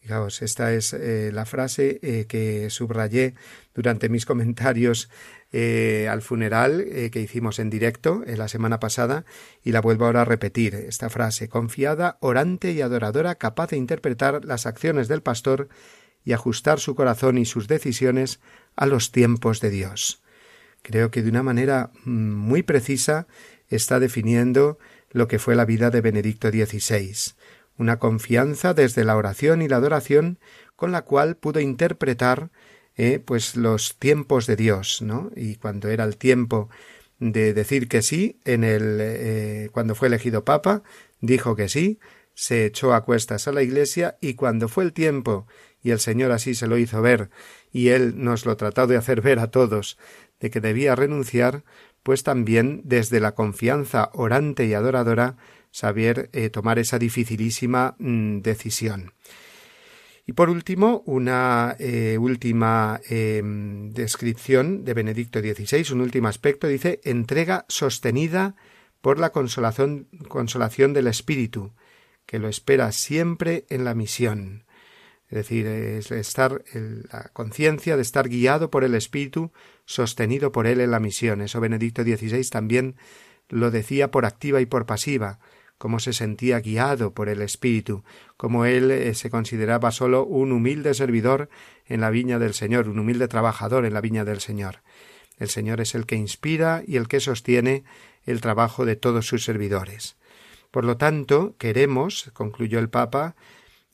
[0.00, 3.34] Fijaos, esta es eh, la frase que subrayé
[3.74, 5.10] durante mis comentarios
[5.50, 9.24] eh, al funeral eh, que hicimos en directo en la semana pasada
[9.64, 14.44] y la vuelvo ahora a repetir esta frase confiada, orante y adoradora, capaz de interpretar
[14.44, 15.68] las acciones del pastor
[16.22, 18.40] y ajustar su corazón y sus decisiones
[18.76, 20.22] a los tiempos de Dios.
[20.82, 23.26] Creo que de una manera mm, muy precisa
[23.68, 24.78] está definiendo
[25.10, 27.32] lo que fue la vida de Benedicto XVI,
[27.78, 30.38] una confianza desde la oración y la adoración
[30.76, 32.50] con la cual pudo interpretar
[32.98, 35.30] eh, pues los tiempos de Dios, ¿no?
[35.36, 36.68] Y cuando era el tiempo
[37.20, 40.82] de decir que sí, en el eh, cuando fue elegido papa,
[41.20, 42.00] dijo que sí,
[42.34, 45.46] se echó a cuestas a la Iglesia y cuando fue el tiempo
[45.82, 47.30] y el Señor así se lo hizo ver
[47.72, 49.96] y él nos lo trató de hacer ver a todos
[50.40, 51.64] de que debía renunciar,
[52.02, 55.36] pues también desde la confianza orante y adoradora
[55.70, 59.12] saber eh, tomar esa dificilísima mm, decisión.
[60.28, 67.00] Y por último, una eh, última em, descripción de Benedicto XVI, un último aspecto, dice
[67.02, 68.54] entrega sostenida
[69.00, 70.06] por la consolación,
[70.92, 71.72] del Espíritu,
[72.26, 74.64] que lo espera siempre en la misión.
[75.30, 79.50] Es decir, es estar en la conciencia de estar guiado por el Espíritu,
[79.86, 81.40] sostenido por él en la misión.
[81.40, 82.96] Eso Benedicto XVI también
[83.48, 85.38] lo decía por activa y por pasiva
[85.78, 88.04] cómo se sentía guiado por el Espíritu,
[88.36, 91.48] cómo él eh, se consideraba solo un humilde servidor
[91.86, 94.82] en la viña del Señor, un humilde trabajador en la viña del Señor.
[95.38, 97.84] El Señor es el que inspira y el que sostiene
[98.24, 100.16] el trabajo de todos sus servidores.
[100.70, 103.36] Por lo tanto, queremos, concluyó el Papa,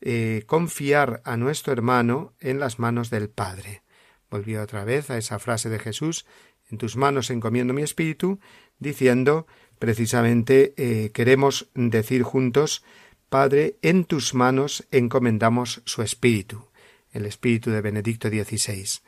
[0.00, 3.82] eh, confiar a nuestro hermano en las manos del Padre.
[4.30, 6.26] Volvió otra vez a esa frase de Jesús,
[6.70, 8.40] en tus manos encomiendo mi espíritu,
[8.78, 9.46] diciendo
[9.78, 12.82] precisamente eh, queremos decir juntos
[13.28, 16.68] Padre, en tus manos encomendamos su espíritu,
[17.10, 19.00] el espíritu de Benedicto XVI.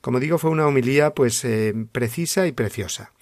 [0.00, 3.12] Como digo, fue una homilía pues eh, precisa y preciosa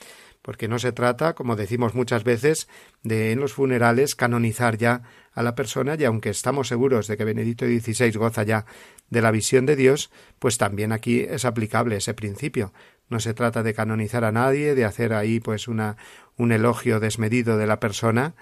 [0.45, 2.69] porque no se trata, como decimos muchas veces,
[3.03, 5.01] de en los funerales canonizar ya
[5.33, 8.67] a la persona y aunque estamos seguros de que Benedicto XVI goza ya
[9.09, 12.75] de la visión de Dios, pues también aquí es aplicable ese principio.
[13.09, 17.67] No se trata de canonizar a nadie, de hacer ahí pues un elogio desmedido de
[17.67, 18.35] la persona,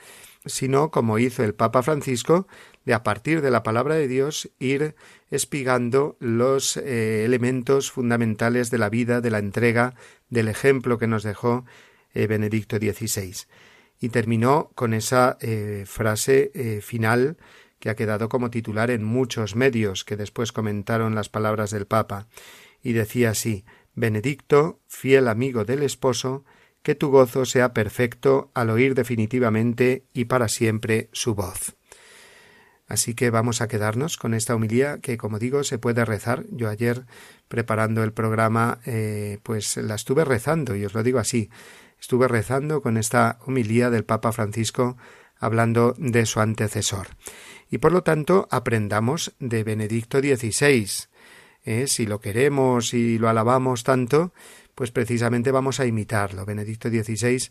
[0.46, 2.46] sino como hizo el Papa Francisco,
[2.84, 4.94] de a partir de la palabra de Dios ir
[5.30, 9.94] espigando los eh, elementos fundamentales de la vida, de la entrega,
[10.30, 11.64] del ejemplo que nos dejó
[12.14, 13.46] eh, Benedicto XVI.
[14.00, 17.36] Y terminó con esa eh, frase final
[17.78, 22.26] que ha quedado como titular en muchos medios que después comentaron las palabras del Papa,
[22.82, 26.44] y decía así Benedicto, fiel amigo del esposo,
[26.82, 31.76] que tu gozo sea perfecto al oír definitivamente y para siempre su voz.
[32.88, 36.44] Así que vamos a quedarnos con esta humilía que, como digo, se puede rezar.
[36.50, 37.06] Yo ayer,
[37.48, 38.80] preparando el programa,
[39.42, 41.50] pues la estuve rezando, y os lo digo así
[42.00, 44.96] estuve rezando con esta homilía del Papa Francisco
[45.38, 47.06] hablando de su antecesor.
[47.70, 50.88] Y por lo tanto aprendamos de Benedicto XVI.
[51.64, 51.86] ¿Eh?
[51.86, 54.32] Si lo queremos y lo alabamos tanto,
[54.74, 56.44] pues precisamente vamos a imitarlo.
[56.44, 57.50] Benedicto XVI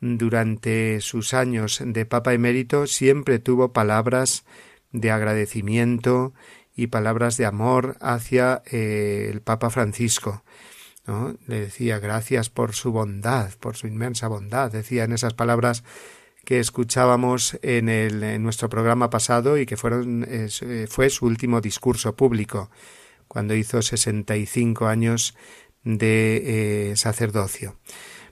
[0.00, 4.44] durante sus años de Papa emérito siempre tuvo palabras
[4.90, 6.34] de agradecimiento
[6.74, 10.42] y palabras de amor hacia eh, el Papa Francisco.
[11.46, 15.82] Le decía gracias por su bondad, por su inmensa bondad, decía en esas palabras
[16.44, 22.70] que escuchábamos en, nuestro programa pasado y que fueron, eh, fue su último discurso público,
[23.32, 25.34] cuando hizo sesenta y cinco años
[25.84, 27.78] de eh, sacerdocio.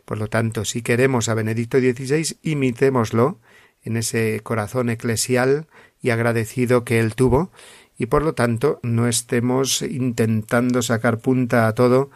[0.04, 3.40] Por lo tanto, si queremos a Benedicto XVI, imitémoslo
[3.82, 5.68] en ese corazón eclesial
[6.02, 7.50] y agradecido que él tuvo,
[7.96, 12.10] y por lo tanto no estemos intentando sacar punta a todo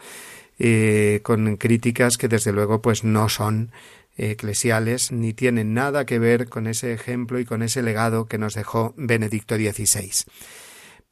[0.59, 3.71] eh, con críticas que desde luego pues no son
[4.15, 8.53] eclesiales ni tienen nada que ver con ese ejemplo y con ese legado que nos
[8.53, 10.11] dejó Benedicto XVI.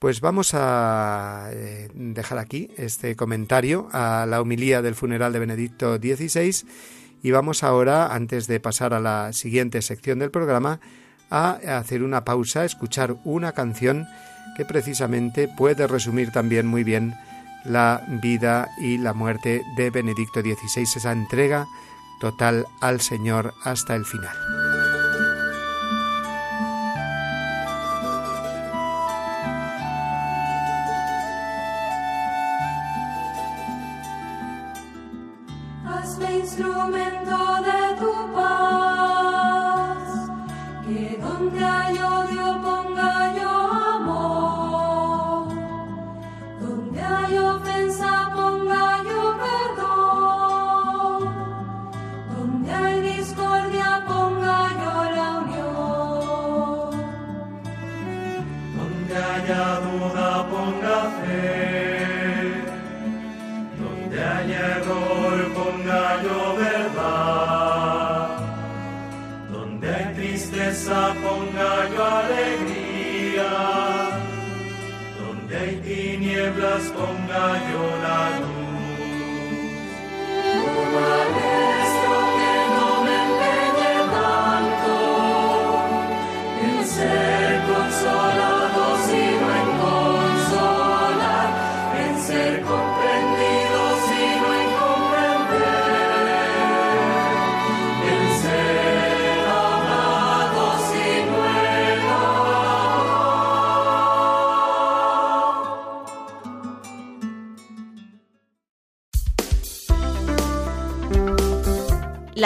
[0.04, 5.96] Pues vamos a eh, dejar aquí este comentario a la humilía del funeral de Benedicto
[5.96, 6.68] XVI
[7.22, 10.82] y vamos ahora, antes de pasar a la siguiente sección del programa,
[11.30, 14.06] a hacer una pausa, escuchar una canción
[14.58, 17.14] que precisamente puede resumir también muy bien
[17.64, 21.66] la vida y la muerte de Benedicto XVI, esa entrega
[22.20, 24.36] total al Señor hasta el final.
[70.74, 71.14] La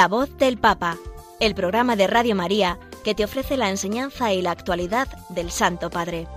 [0.06, 0.98] voz del Papa,
[1.40, 5.90] el programa de Radio María que te ofrece la enseñanza y la actualidad del Santo
[5.90, 6.28] Padre.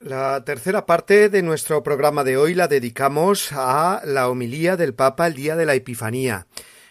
[0.00, 5.28] La tercera parte de nuestro programa de hoy la dedicamos a la homilía del Papa
[5.28, 6.48] el día de la Epifanía.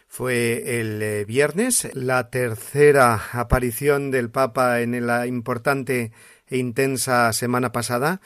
[0.07, 6.13] Fue el eh, viernes la tercera aparición del Papa en la importante
[6.47, 8.21] e intensa semana pasada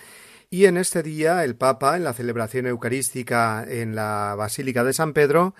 [0.53, 5.13] y en este día el Papa, en la celebración eucarística en la Basílica de San
[5.13, 5.55] Pedro,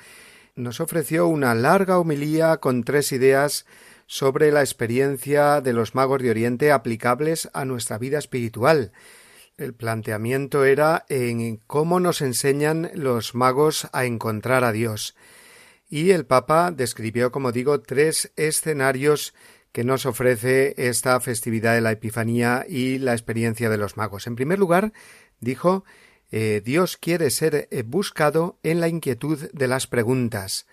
[0.53, 3.65] nos ofreció una larga homilía con tres ideas
[4.05, 8.91] sobre la experiencia de los magos de Oriente aplicables a nuestra vida espiritual.
[9.57, 15.15] El planteamiento era en cómo nos enseñan los magos a encontrar a Dios.
[15.89, 19.33] Y el Papa describió, como digo, tres escenarios
[19.73, 24.27] que nos ofrece esta festividad de la Epifanía y la experiencia de los magos.
[24.27, 24.93] En primer lugar,
[25.41, 25.83] dijo,
[26.31, 30.67] eh, Dios quiere ser eh, buscado en la inquietud de las preguntas,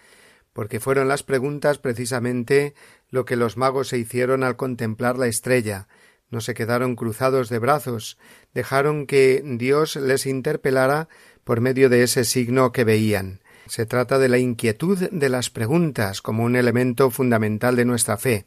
[0.53, 2.75] porque fueron las preguntas precisamente
[3.09, 5.89] lo que los magos se hicieron al contemplar la estrella,
[6.31, 8.19] no se quedaron cruzados de brazos,
[8.55, 11.09] dejaron que Dios les interpelara
[11.43, 13.41] por medio de ese signo que veían.
[13.67, 18.47] Se trata de la inquietud de las preguntas como un elemento fundamental de nuestra fe.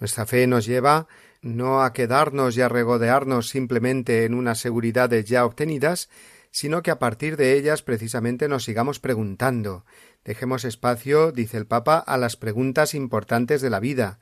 [0.00, 1.06] Nuestra fe nos lleva
[1.42, 6.08] no a quedarnos y a regodearnos simplemente en unas seguridades ya obtenidas,
[6.50, 9.84] sino que a partir de ellas precisamente nos sigamos preguntando.
[10.24, 14.18] Dejemos espacio, dice el Papa, a las preguntas importantes de la vida,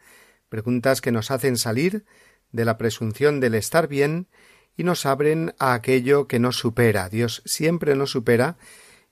[0.49, 2.05] preguntas que nos hacen salir
[2.53, 4.29] de la presunción del estar bien
[4.77, 7.09] y nos abren a aquello que nos supera.
[7.09, 8.57] Dios siempre nos supera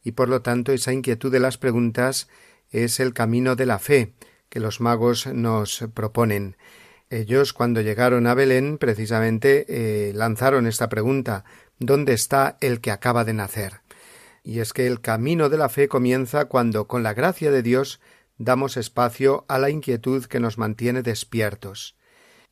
[0.02, 2.28] y por lo tanto esa inquietud de las preguntas
[2.70, 4.14] es el camino de la fe,
[4.56, 6.56] que los magos nos proponen.
[7.10, 11.44] Ellos, cuando llegaron a Belén, precisamente eh, lanzaron esta pregunta
[11.78, 13.82] ¿Dónde está el que acaba de nacer?
[14.42, 18.00] Y es que el camino de la fe comienza cuando, con la gracia de Dios,
[18.38, 21.94] damos espacio a la inquietud que nos mantiene despiertos.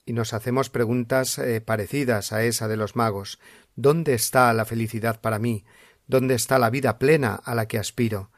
[0.04, 3.40] Y nos hacemos preguntas eh, parecidas a esa de los magos.
[3.76, 5.64] ¿Dónde está la felicidad para mí?
[6.06, 8.30] ¿Dónde está la vida plena a la que aspiro?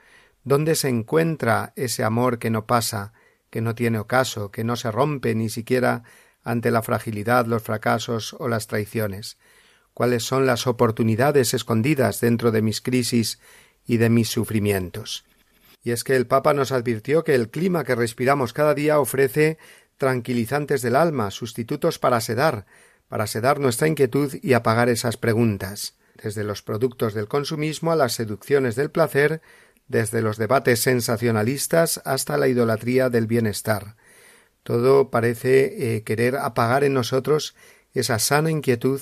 [0.45, 3.13] ¿Dónde se encuentra ese amor que no pasa,
[3.51, 6.03] que no tiene ocaso, que no se rompe ni siquiera
[6.43, 9.39] ante la fragilidad, los fracasos o las traiciones.
[9.95, 13.41] cuáles son las oportunidades escondidas dentro de mis crisis
[13.87, 15.25] y de mis sufrimientos.
[15.83, 19.57] Y es que el Papa nos advirtió que el clima que respiramos cada día ofrece
[19.97, 22.67] tranquilizantes del alma, sustitutos para sedar,
[23.09, 28.13] para sedar nuestra inquietud y apagar esas preguntas, desde los productos del consumismo a las
[28.13, 29.41] seducciones del placer,
[29.89, 33.97] desde los debates sensacionalistas hasta la idolatría del bienestar.
[34.63, 37.55] Todo parece eh, querer apagar en nosotros
[37.93, 39.01] esa sana inquietud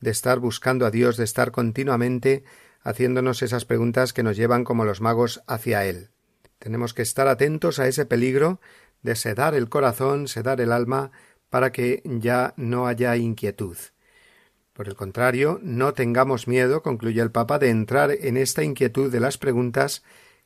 [0.00, 2.44] de estar buscando a Dios, de estar continuamente
[2.82, 6.10] haciéndonos esas preguntas que nos llevan como los magos hacia Él.
[6.58, 8.60] Tenemos que estar atentos a ese peligro
[9.02, 11.12] de sedar el corazón, sedar el alma,
[11.48, 13.76] para que ya no haya inquietud.
[14.72, 19.20] Por el contrario, no tengamos miedo, concluye el Papa, de entrar en esta inquietud de
[19.20, 20.02] las preguntas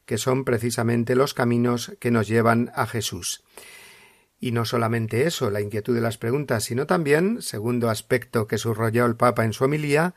[0.08, 3.44] que son precisamente los caminos que nos llevan a Jesús.
[4.40, 9.04] Y no solamente eso, la inquietud de las preguntas, sino también, segundo aspecto que subrayó
[9.04, 10.14] el Papa en su homilía,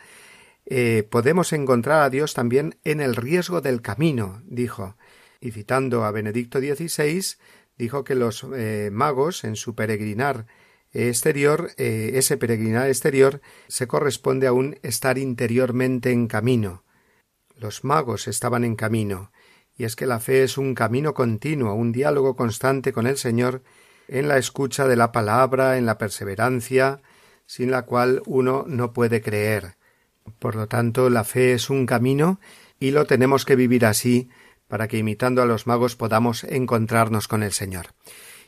[0.65, 4.95] eh, podemos encontrar a Dios también en el riesgo del camino, dijo.
[5.41, 7.35] Y citando a Benedicto XVI,
[7.77, 10.45] dijo que los eh, magos, en su peregrinar
[10.93, 16.85] exterior, eh, ese peregrinar exterior se corresponde a un estar interiormente en camino.
[17.57, 19.33] Los magos estaban en camino,
[19.77, 23.63] y es que la fe es un camino continuo, un diálogo constante con el Señor,
[24.07, 27.01] en la escucha de la palabra, en la perseverancia,
[27.45, 29.75] sin la cual uno no puede creer.
[30.39, 32.39] Por lo tanto, la fe es un camino
[32.79, 34.29] y lo tenemos que vivir así
[34.67, 37.87] para que imitando a los magos podamos encontrarnos con el Señor.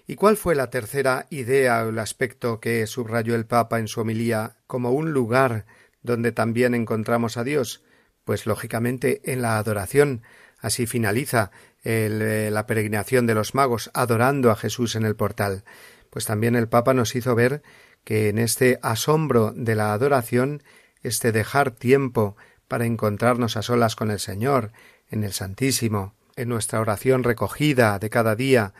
[0.07, 4.01] ¿Y cuál fue la tercera idea o el aspecto que subrayó el Papa en su
[4.01, 5.65] homilía como un lugar
[6.01, 7.84] donde también encontramos a Dios?
[8.26, 10.24] Pues lógicamente en la adoración,
[10.64, 11.51] Así finaliza
[11.84, 15.66] eh, la peregrinación de los magos adorando a Jesús en el portal.
[16.09, 17.61] Pues también el Papa nos hizo ver
[18.05, 20.64] que en este asombro de la adoración,
[21.01, 22.38] este dejar tiempo
[22.70, 24.72] para encontrarnos a solas con el Señor,
[25.11, 28.74] en el Santísimo, en nuestra oración recogida de cada día,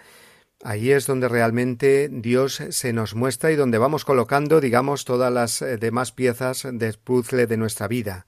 [0.66, 5.62] Ahí es donde realmente Dios se nos muestra y donde vamos colocando, digamos, todas las
[5.62, 8.26] eh, demás piezas del puzzle de nuestra vida.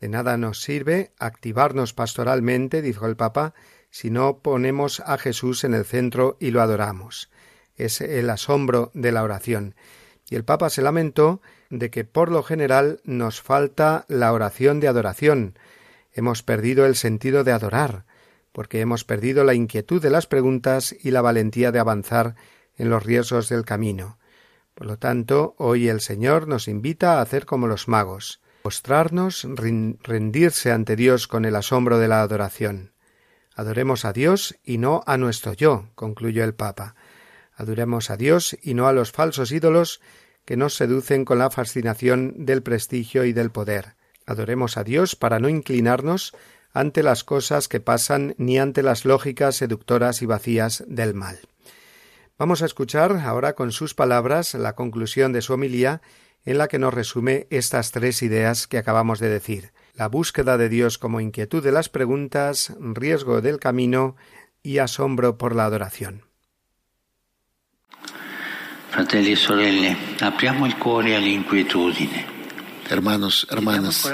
[0.00, 3.54] De nada nos sirve activarnos pastoralmente, dijo el Papa,
[3.90, 7.30] si no ponemos a Jesús en el centro y lo adoramos.
[7.76, 9.74] Es el asombro de la oración.
[10.28, 11.40] Y el Papa se lamentó
[11.70, 15.58] de que por lo general nos falta la oración de adoración.
[16.12, 18.04] Hemos perdido el sentido de adorar,
[18.52, 22.34] porque hemos perdido la inquietud de las preguntas y la valentía de avanzar
[22.76, 24.18] en los riesgos del camino.
[24.74, 29.46] Por lo tanto, hoy el Señor nos invita a hacer como los magos, postrarnos,
[30.02, 32.90] rendirse ante Dios con el asombro de la adoración.
[33.54, 36.96] Adoremos a Dios y no a nuestro yo, concluyó el Papa.
[37.54, 40.00] Adoremos a Dios y no a los falsos ídolos
[40.44, 43.94] que nos seducen con la fascinación del prestigio y del poder.
[44.26, 46.34] Adoremos a Dios para no inclinarnos
[46.72, 51.38] ante las cosas que pasan ni ante las lógicas seductoras y vacías del mal.
[52.36, 56.02] Vamos a escuchar ahora con sus palabras la conclusión de su homilía
[56.46, 60.68] en la que nos resume estas tres ideas que acabamos de decir la búsqueda de
[60.68, 64.16] Dios como inquietud de las preguntas, riesgo del camino
[64.62, 66.22] y asombro por la adoración.
[68.90, 72.24] Fratelli e sorelle, apriamo il cuore all'inquietudine.
[72.88, 74.06] Hermanos, hermanas,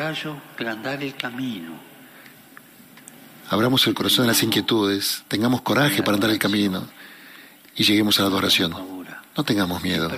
[3.48, 6.88] abramos el corazón a las inquietudes, tengamos coraje para andar el camino
[7.76, 8.74] y lleguemos a la adoración.
[9.36, 10.10] No tengamos miedo.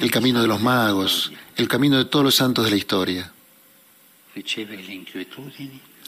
[0.00, 3.32] El camino de los magos, el camino de todos los santos de la historia.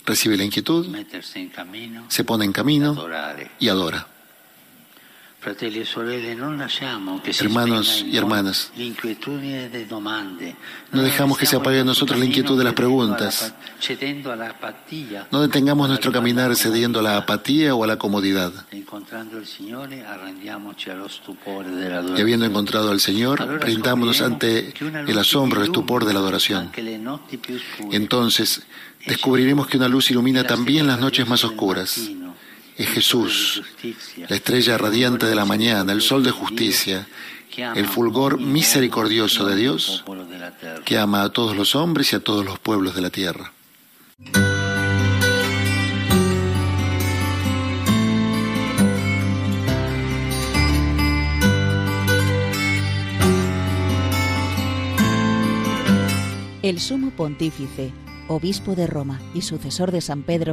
[0.05, 0.87] Recibe la inquietud,
[2.09, 3.07] se pone en camino
[3.59, 4.18] y adora.
[7.41, 8.73] Hermanos y hermanas,
[10.93, 13.55] no dejamos que se apague en nosotros la inquietud de las preguntas.
[15.31, 18.53] No detengamos nuestro caminar cediendo a la apatía o a la comodidad.
[18.73, 18.85] Y
[22.21, 24.75] habiendo encontrado al Señor, rindámonos ante
[25.07, 26.73] el asombro, el estupor de la adoración.
[27.93, 28.63] Entonces,
[29.07, 32.11] descubriremos que una luz ilumina también las noches más oscuras
[32.79, 33.63] es Jesús,
[34.29, 37.07] la estrella radiante de la mañana, el sol de justicia,
[37.75, 40.05] el fulgor misericordioso de Dios
[40.85, 43.53] que ama a todos los hombres y a todos los pueblos de la tierra.
[56.63, 57.93] El sumo pontífice,
[58.29, 60.53] obispo de Roma y sucesor de San Pedro,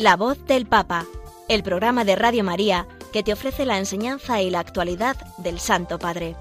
[0.00, 1.04] La voz del Papa,
[1.46, 5.98] el programa de Radio María que te ofrece la enseñanza y la actualidad del Santo
[5.98, 6.36] Padre.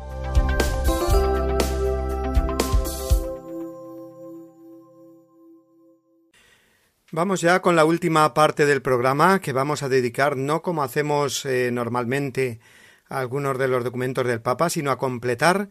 [7.11, 11.45] Vamos ya con la última parte del programa que vamos a dedicar no como hacemos
[11.45, 12.61] eh, normalmente
[13.09, 15.67] a algunos de los documentos del Papa, sino a completar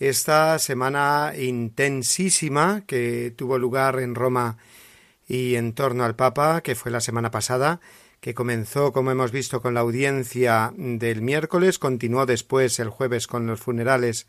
[0.00, 4.58] esta semana intensísima que tuvo lugar en Roma
[5.28, 7.80] y en torno al Papa, que fue la semana pasada,
[8.20, 13.46] que comenzó, como hemos visto, con la audiencia del miércoles, continuó después el jueves con
[13.46, 14.26] los funerales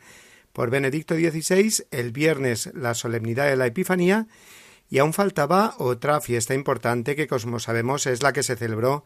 [0.51, 4.27] por Benedicto XVI, el viernes la solemnidad de la Epifanía,
[4.89, 9.05] y aún faltaba otra fiesta importante que, como sabemos, es la que se celebró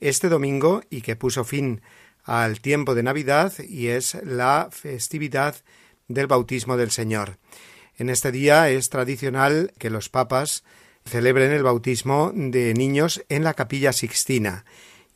[0.00, 1.82] este domingo y que puso fin
[2.24, 5.56] al tiempo de Navidad, y es la festividad
[6.06, 7.38] del bautismo del Señor.
[7.96, 10.62] En este día es tradicional que los papas
[11.04, 14.64] celebren el bautismo de niños en la capilla sixtina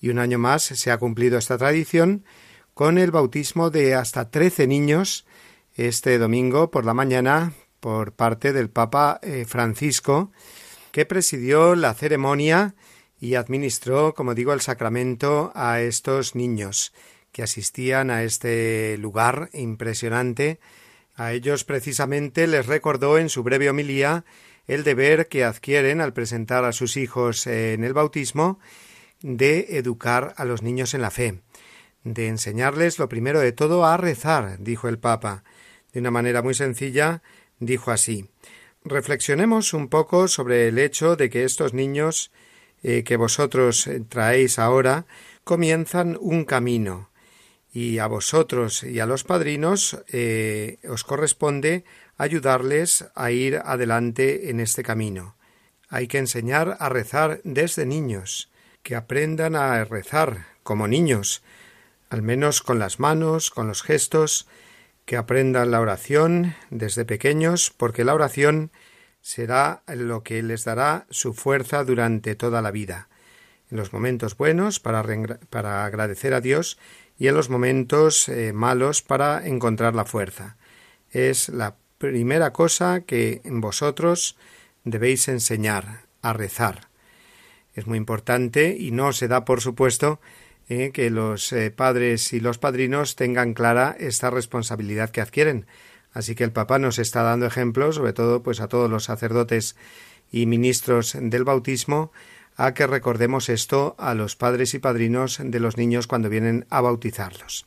[0.00, 2.24] y un año más se ha cumplido esta tradición
[2.74, 5.26] con el bautismo de hasta trece niños
[5.74, 10.32] este domingo por la mañana por parte del Papa eh, Francisco,
[10.90, 12.74] que presidió la ceremonia
[13.20, 16.92] y administró, como digo, el sacramento a estos niños
[17.32, 20.58] que asistían a este lugar impresionante.
[21.14, 24.24] A ellos precisamente les recordó en su breve homilía
[24.66, 28.58] el deber que adquieren al presentar a sus hijos en el bautismo
[29.22, 31.40] de educar a los niños en la fe,
[32.04, 35.44] de enseñarles lo primero de todo a rezar, dijo el Papa.
[35.92, 37.22] De una manera muy sencilla,
[37.58, 38.28] dijo así
[38.84, 42.30] Reflexionemos un poco sobre el hecho de que estos niños
[42.82, 45.06] eh, que vosotros traéis ahora
[45.42, 47.10] comienzan un camino
[47.72, 51.84] y a vosotros y a los padrinos eh, os corresponde
[52.16, 55.36] ayudarles a ir adelante en este camino.
[55.88, 58.50] Hay que enseñar a rezar desde niños,
[58.82, 61.42] que aprendan a rezar como niños,
[62.10, 64.46] al menos con las manos, con los gestos,
[65.04, 68.72] que aprendan la oración desde pequeños, porque la oración
[69.20, 73.08] será lo que les dará su fuerza durante toda la vida,
[73.70, 75.04] en los momentos buenos para,
[75.50, 76.78] para agradecer a Dios
[77.18, 80.56] y en los momentos eh, malos para encontrar la fuerza.
[81.10, 84.36] Es la primera cosa que vosotros
[84.84, 86.88] debéis enseñar a rezar.
[87.74, 90.20] Es muy importante y no se da por supuesto
[90.68, 95.66] eh, que los eh, padres y los padrinos tengan clara esta responsabilidad que adquieren.
[96.12, 99.76] Así que el Papa nos está dando ejemplos, sobre todo pues a todos los sacerdotes
[100.32, 102.10] y ministros del bautismo,
[102.56, 106.80] a que recordemos esto a los padres y padrinos de los niños cuando vienen a
[106.80, 107.66] bautizarlos.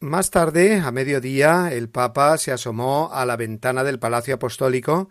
[0.00, 5.08] Más tarde, a mediodía, el Papa se asomó a la ventana del Palacio Apostólico,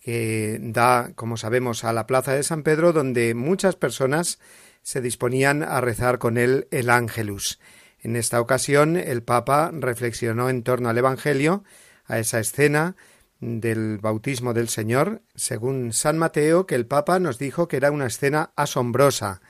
[0.00, 4.38] que da, como sabemos, a la Plaza de San Pedro, donde muchas personas
[4.82, 7.58] se disponían a rezar con él el Ángelus.
[8.00, 11.64] En esta ocasión, el Papa reflexionó en torno al Evangelio,
[12.06, 12.96] a esa escena
[13.40, 18.06] del bautismo del Señor, según San Mateo, que el Papa nos dijo que era una
[18.06, 19.40] escena asombrosa,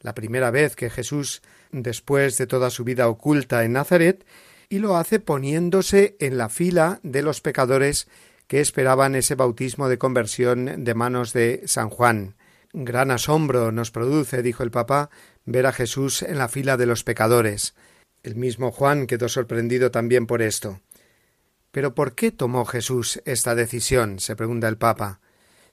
[0.00, 1.42] la primera vez que Jesús
[1.72, 4.24] después de toda su vida oculta en Nazaret,
[4.68, 8.08] y lo hace poniéndose en la fila de los pecadores
[8.46, 12.34] que esperaban ese bautismo de conversión de manos de San Juan.
[12.72, 15.10] Gran asombro nos produce, dijo el Papa,
[15.44, 17.74] ver a Jesús en la fila de los pecadores.
[18.22, 20.80] El mismo Juan quedó sorprendido también por esto.
[21.72, 24.20] Pero ¿por qué tomó Jesús esta decisión?
[24.20, 25.20] se pregunta el Papa.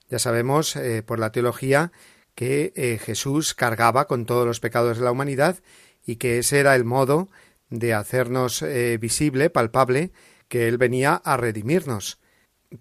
[0.09, 1.91] Ya sabemos eh, por la teología
[2.35, 5.57] que eh, Jesús cargaba con todos los pecados de la humanidad
[6.07, 7.29] y que ese era el modo
[7.69, 10.11] de hacernos eh, visible, palpable,
[10.47, 12.19] que Él venía a redimirnos.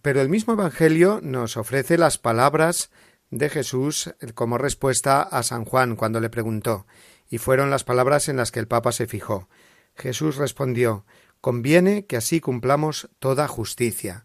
[0.01, 2.91] Pero el mismo Evangelio nos ofrece las palabras
[3.31, 6.87] de Jesús como respuesta a San Juan cuando le preguntó,
[7.29, 9.49] y fueron las palabras en las que el Papa se fijó.
[9.97, 11.05] Jesús respondió
[11.41, 14.25] Conviene que así cumplamos toda justicia.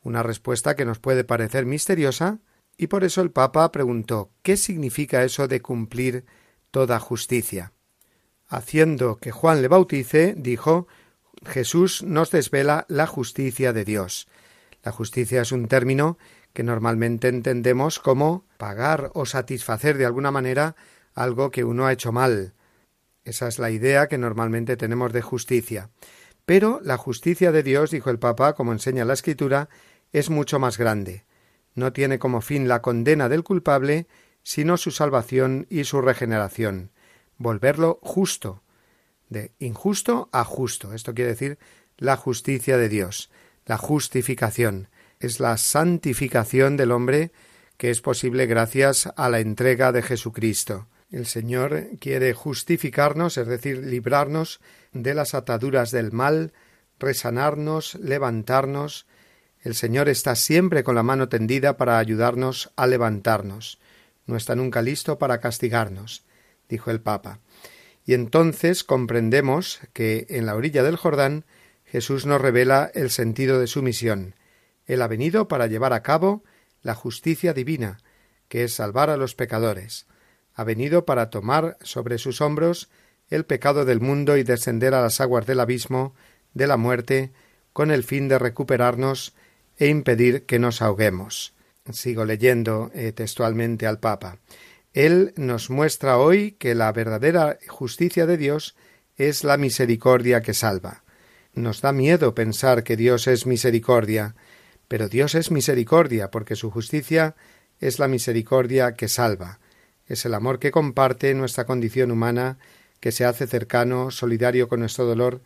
[0.00, 2.38] Una respuesta que nos puede parecer misteriosa,
[2.76, 6.24] y por eso el Papa preguntó ¿Qué significa eso de cumplir
[6.70, 7.72] toda justicia?
[8.48, 10.88] Haciendo que Juan le bautice, dijo
[11.46, 14.26] Jesús nos desvela la justicia de Dios.
[14.82, 16.18] La justicia es un término
[16.52, 20.74] que normalmente entendemos como pagar o satisfacer de alguna manera
[21.14, 22.54] algo que uno ha hecho mal.
[23.24, 25.90] Esa es la idea que normalmente tenemos de justicia.
[26.46, 29.68] Pero la justicia de Dios, dijo el Papa, como enseña la Escritura,
[30.12, 31.24] es mucho más grande.
[31.74, 34.06] No tiene como fin la condena del culpable,
[34.42, 36.90] sino su salvación y su regeneración
[37.38, 38.62] volverlo justo,
[39.28, 40.92] de injusto a justo.
[40.92, 41.58] Esto quiere decir
[41.96, 43.30] la justicia de Dios,
[43.64, 44.88] la justificación.
[45.20, 47.32] Es la santificación del hombre
[47.76, 50.88] que es posible gracias a la entrega de Jesucristo.
[51.10, 54.60] El Señor quiere justificarnos, es decir, librarnos
[54.92, 56.52] de las ataduras del mal,
[56.98, 59.06] resanarnos, levantarnos.
[59.62, 63.78] El Señor está siempre con la mano tendida para ayudarnos a levantarnos.
[64.26, 66.27] No está nunca listo para castigarnos
[66.68, 67.40] dijo el Papa.
[68.04, 71.44] Y entonces comprendemos que en la orilla del Jordán
[71.84, 74.34] Jesús nos revela el sentido de su misión.
[74.86, 76.44] Él ha venido para llevar a cabo
[76.82, 77.98] la justicia divina,
[78.48, 80.06] que es salvar a los pecadores.
[80.54, 82.90] Ha venido para tomar sobre sus hombros
[83.28, 86.14] el pecado del mundo y descender a las aguas del abismo,
[86.54, 87.32] de la muerte,
[87.72, 89.34] con el fin de recuperarnos
[89.76, 91.54] e impedir que nos ahoguemos.
[91.92, 94.38] Sigo leyendo eh, textualmente al Papa.
[94.98, 98.74] Él nos muestra hoy que la verdadera justicia de Dios
[99.16, 101.04] es la misericordia que salva.
[101.54, 104.34] Nos da miedo pensar que Dios es misericordia,
[104.88, 107.36] pero Dios es misericordia porque su justicia
[107.78, 109.60] es la misericordia que salva.
[110.08, 112.58] Es el amor que comparte nuestra condición humana,
[112.98, 115.42] que se hace cercano, solidario con nuestro dolor,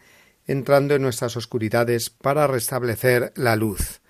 [0.46, 4.01] entrando en nuestras oscuridades para restablecer la luz.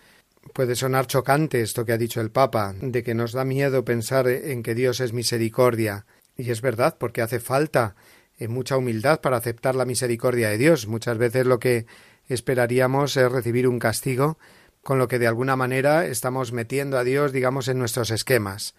[0.53, 4.29] Puede sonar chocante esto que ha dicho el Papa, de que nos da miedo pensar
[4.29, 6.05] en que Dios es misericordia.
[6.37, 7.95] Y es verdad, porque hace falta
[8.39, 10.87] eh, mucha humildad para aceptar la misericordia de Dios.
[10.87, 11.87] Muchas veces lo que
[12.29, 14.39] esperaríamos es recibir un castigo,
[14.83, 18.75] con lo que de alguna manera estamos metiendo a Dios, digamos, en nuestros esquemas.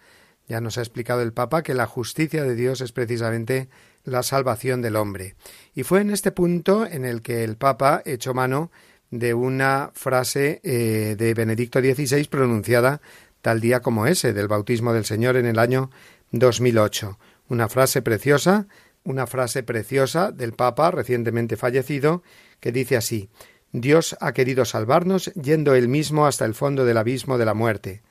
[0.46, 3.68] Ya nos ha explicado el Papa que la justicia de Dios es precisamente
[4.04, 5.34] la salvación del hombre.
[5.74, 8.70] Y fue en este punto en el que el Papa echó mano
[9.18, 13.00] de una frase eh, de Benedicto XVI pronunciada
[13.42, 15.90] tal día como ese, del bautismo del Señor en el año
[16.32, 17.16] 2008.
[17.48, 18.66] Una frase preciosa,
[19.04, 22.24] una frase preciosa del Papa recientemente fallecido,
[22.58, 23.30] que dice así
[23.70, 28.02] Dios ha querido salvarnos yendo él mismo hasta el fondo del abismo de la muerte,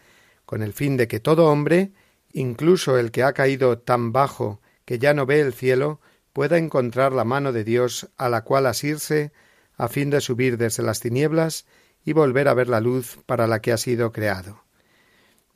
[0.45, 1.91] con el fin de que todo hombre,
[2.31, 5.99] incluso el que ha caído tan bajo que ya no ve el cielo,
[6.31, 9.33] pueda encontrar la mano de Dios a la cual asirse
[9.77, 11.65] a fin de subir desde las tinieblas
[12.05, 14.63] y volver a ver la luz para la que ha sido creado.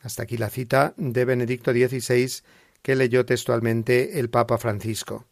[0.01, 2.43] Hasta aquí la cita de Benedicto XVI
[2.81, 5.25] que leyó textualmente el Papa Francisco.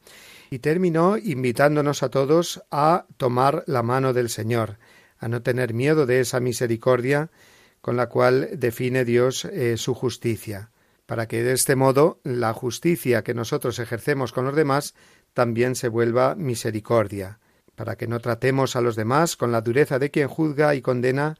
[0.49, 4.77] Y terminó invitándonos a todos a tomar la mano del Señor,
[5.17, 7.31] a no tener miedo de esa misericordia
[7.81, 10.71] con la cual define Dios eh, su justicia.
[11.05, 14.95] para que de este modo la justicia que nosotros ejercemos con los demás
[15.33, 17.39] también se vuelva misericordia,
[17.75, 21.37] para que no tratemos a los demás con la dureza de quien juzga y condena,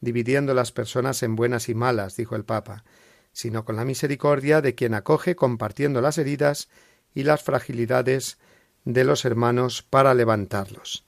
[0.00, 2.84] dividiendo las personas en buenas y malas, dijo el Papa,
[3.32, 6.68] sino con la misericordia de quien acoge compartiendo las heridas
[7.14, 8.38] y las fragilidades
[8.84, 11.04] de los hermanos para levantarlos.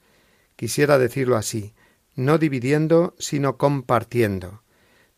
[0.56, 1.74] Quisiera decirlo así,
[2.14, 4.62] no dividiendo, sino compartiendo.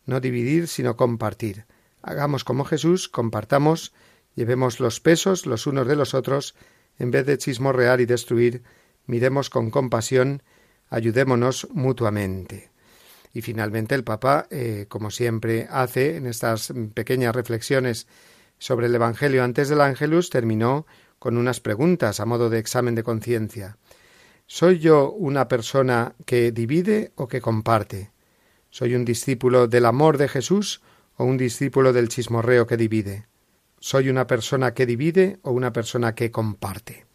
[0.05, 1.65] No dividir, sino compartir.
[2.01, 3.93] Hagamos como Jesús, compartamos,
[4.35, 6.55] llevemos los pesos los unos de los otros,
[6.97, 8.63] en vez de chismorrear y destruir,
[9.05, 10.43] miremos con compasión,
[10.89, 12.71] ayudémonos mutuamente.
[13.33, 18.07] Y finalmente el Papa, eh, como siempre hace en estas pequeñas reflexiones
[18.59, 20.85] sobre el Evangelio antes del Ángelus, terminó
[21.19, 23.77] con unas preguntas a modo de examen de conciencia.
[24.45, 28.11] ¿Soy yo una persona que divide o que comparte?
[28.69, 30.81] ¿Soy un discípulo del amor de Jesús
[31.15, 33.27] o un discípulo del chismorreo que divide?
[33.79, 37.05] ¿Soy una persona que divide o una persona que comparte?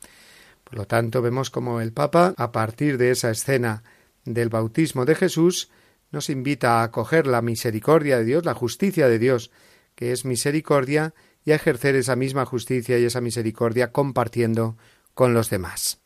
[0.69, 3.85] Por lo tanto, vemos como el Papa, a partir de esa escena
[4.27, 5.71] del bautismo de Jesús,
[6.11, 9.51] nos invita a acoger la misericordia de Dios, la justicia de Dios,
[9.95, 14.77] que es misericordia, y a ejercer esa misma justicia y esa misericordia compartiendo
[15.15, 16.03] con los demás.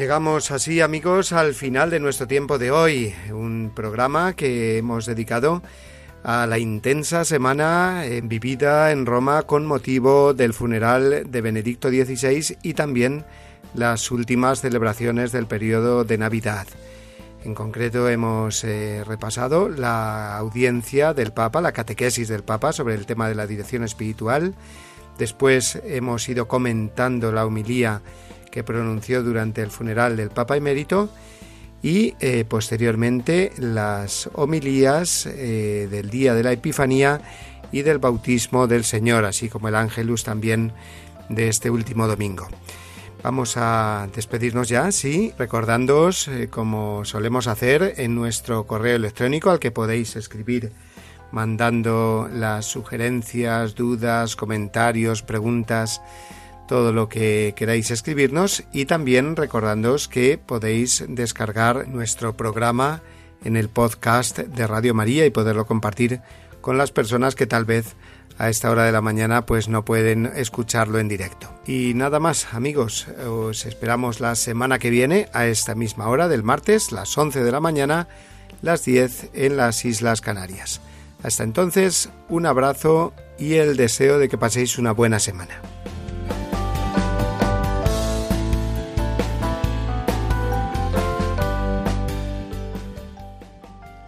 [0.00, 5.62] Llegamos así amigos al final de nuestro tiempo de hoy, un programa que hemos dedicado
[6.24, 12.56] a la intensa semana eh, vivida en Roma con motivo del funeral de Benedicto XVI
[12.62, 13.26] y también
[13.74, 16.66] las últimas celebraciones del periodo de Navidad.
[17.44, 23.04] En concreto hemos eh, repasado la audiencia del Papa, la catequesis del Papa sobre el
[23.04, 24.54] tema de la dirección espiritual.
[25.18, 28.00] Después hemos ido comentando la humilía
[28.50, 31.10] que pronunció durante el funeral del Papa emérito
[31.82, 37.20] y eh, posteriormente las homilías eh, del día de la Epifanía
[37.72, 40.72] y del bautismo del Señor, así como el ángelus también
[41.28, 42.48] de este último domingo.
[43.22, 49.58] Vamos a despedirnos ya, sí, recordándoos, eh, como solemos hacer, en nuestro correo electrónico al
[49.58, 50.72] que podéis escribir
[51.30, 56.00] mandando las sugerencias, dudas, comentarios, preguntas,
[56.70, 63.02] todo lo que queráis escribirnos y también recordándoos que podéis descargar nuestro programa
[63.44, 66.20] en el podcast de Radio María y poderlo compartir
[66.60, 67.96] con las personas que tal vez
[68.38, 71.52] a esta hora de la mañana pues no pueden escucharlo en directo.
[71.66, 76.44] Y nada más, amigos, os esperamos la semana que viene a esta misma hora del
[76.44, 78.06] martes, las 11 de la mañana,
[78.62, 80.80] las 10 en las Islas Canarias.
[81.24, 85.60] Hasta entonces, un abrazo y el deseo de que paséis una buena semana.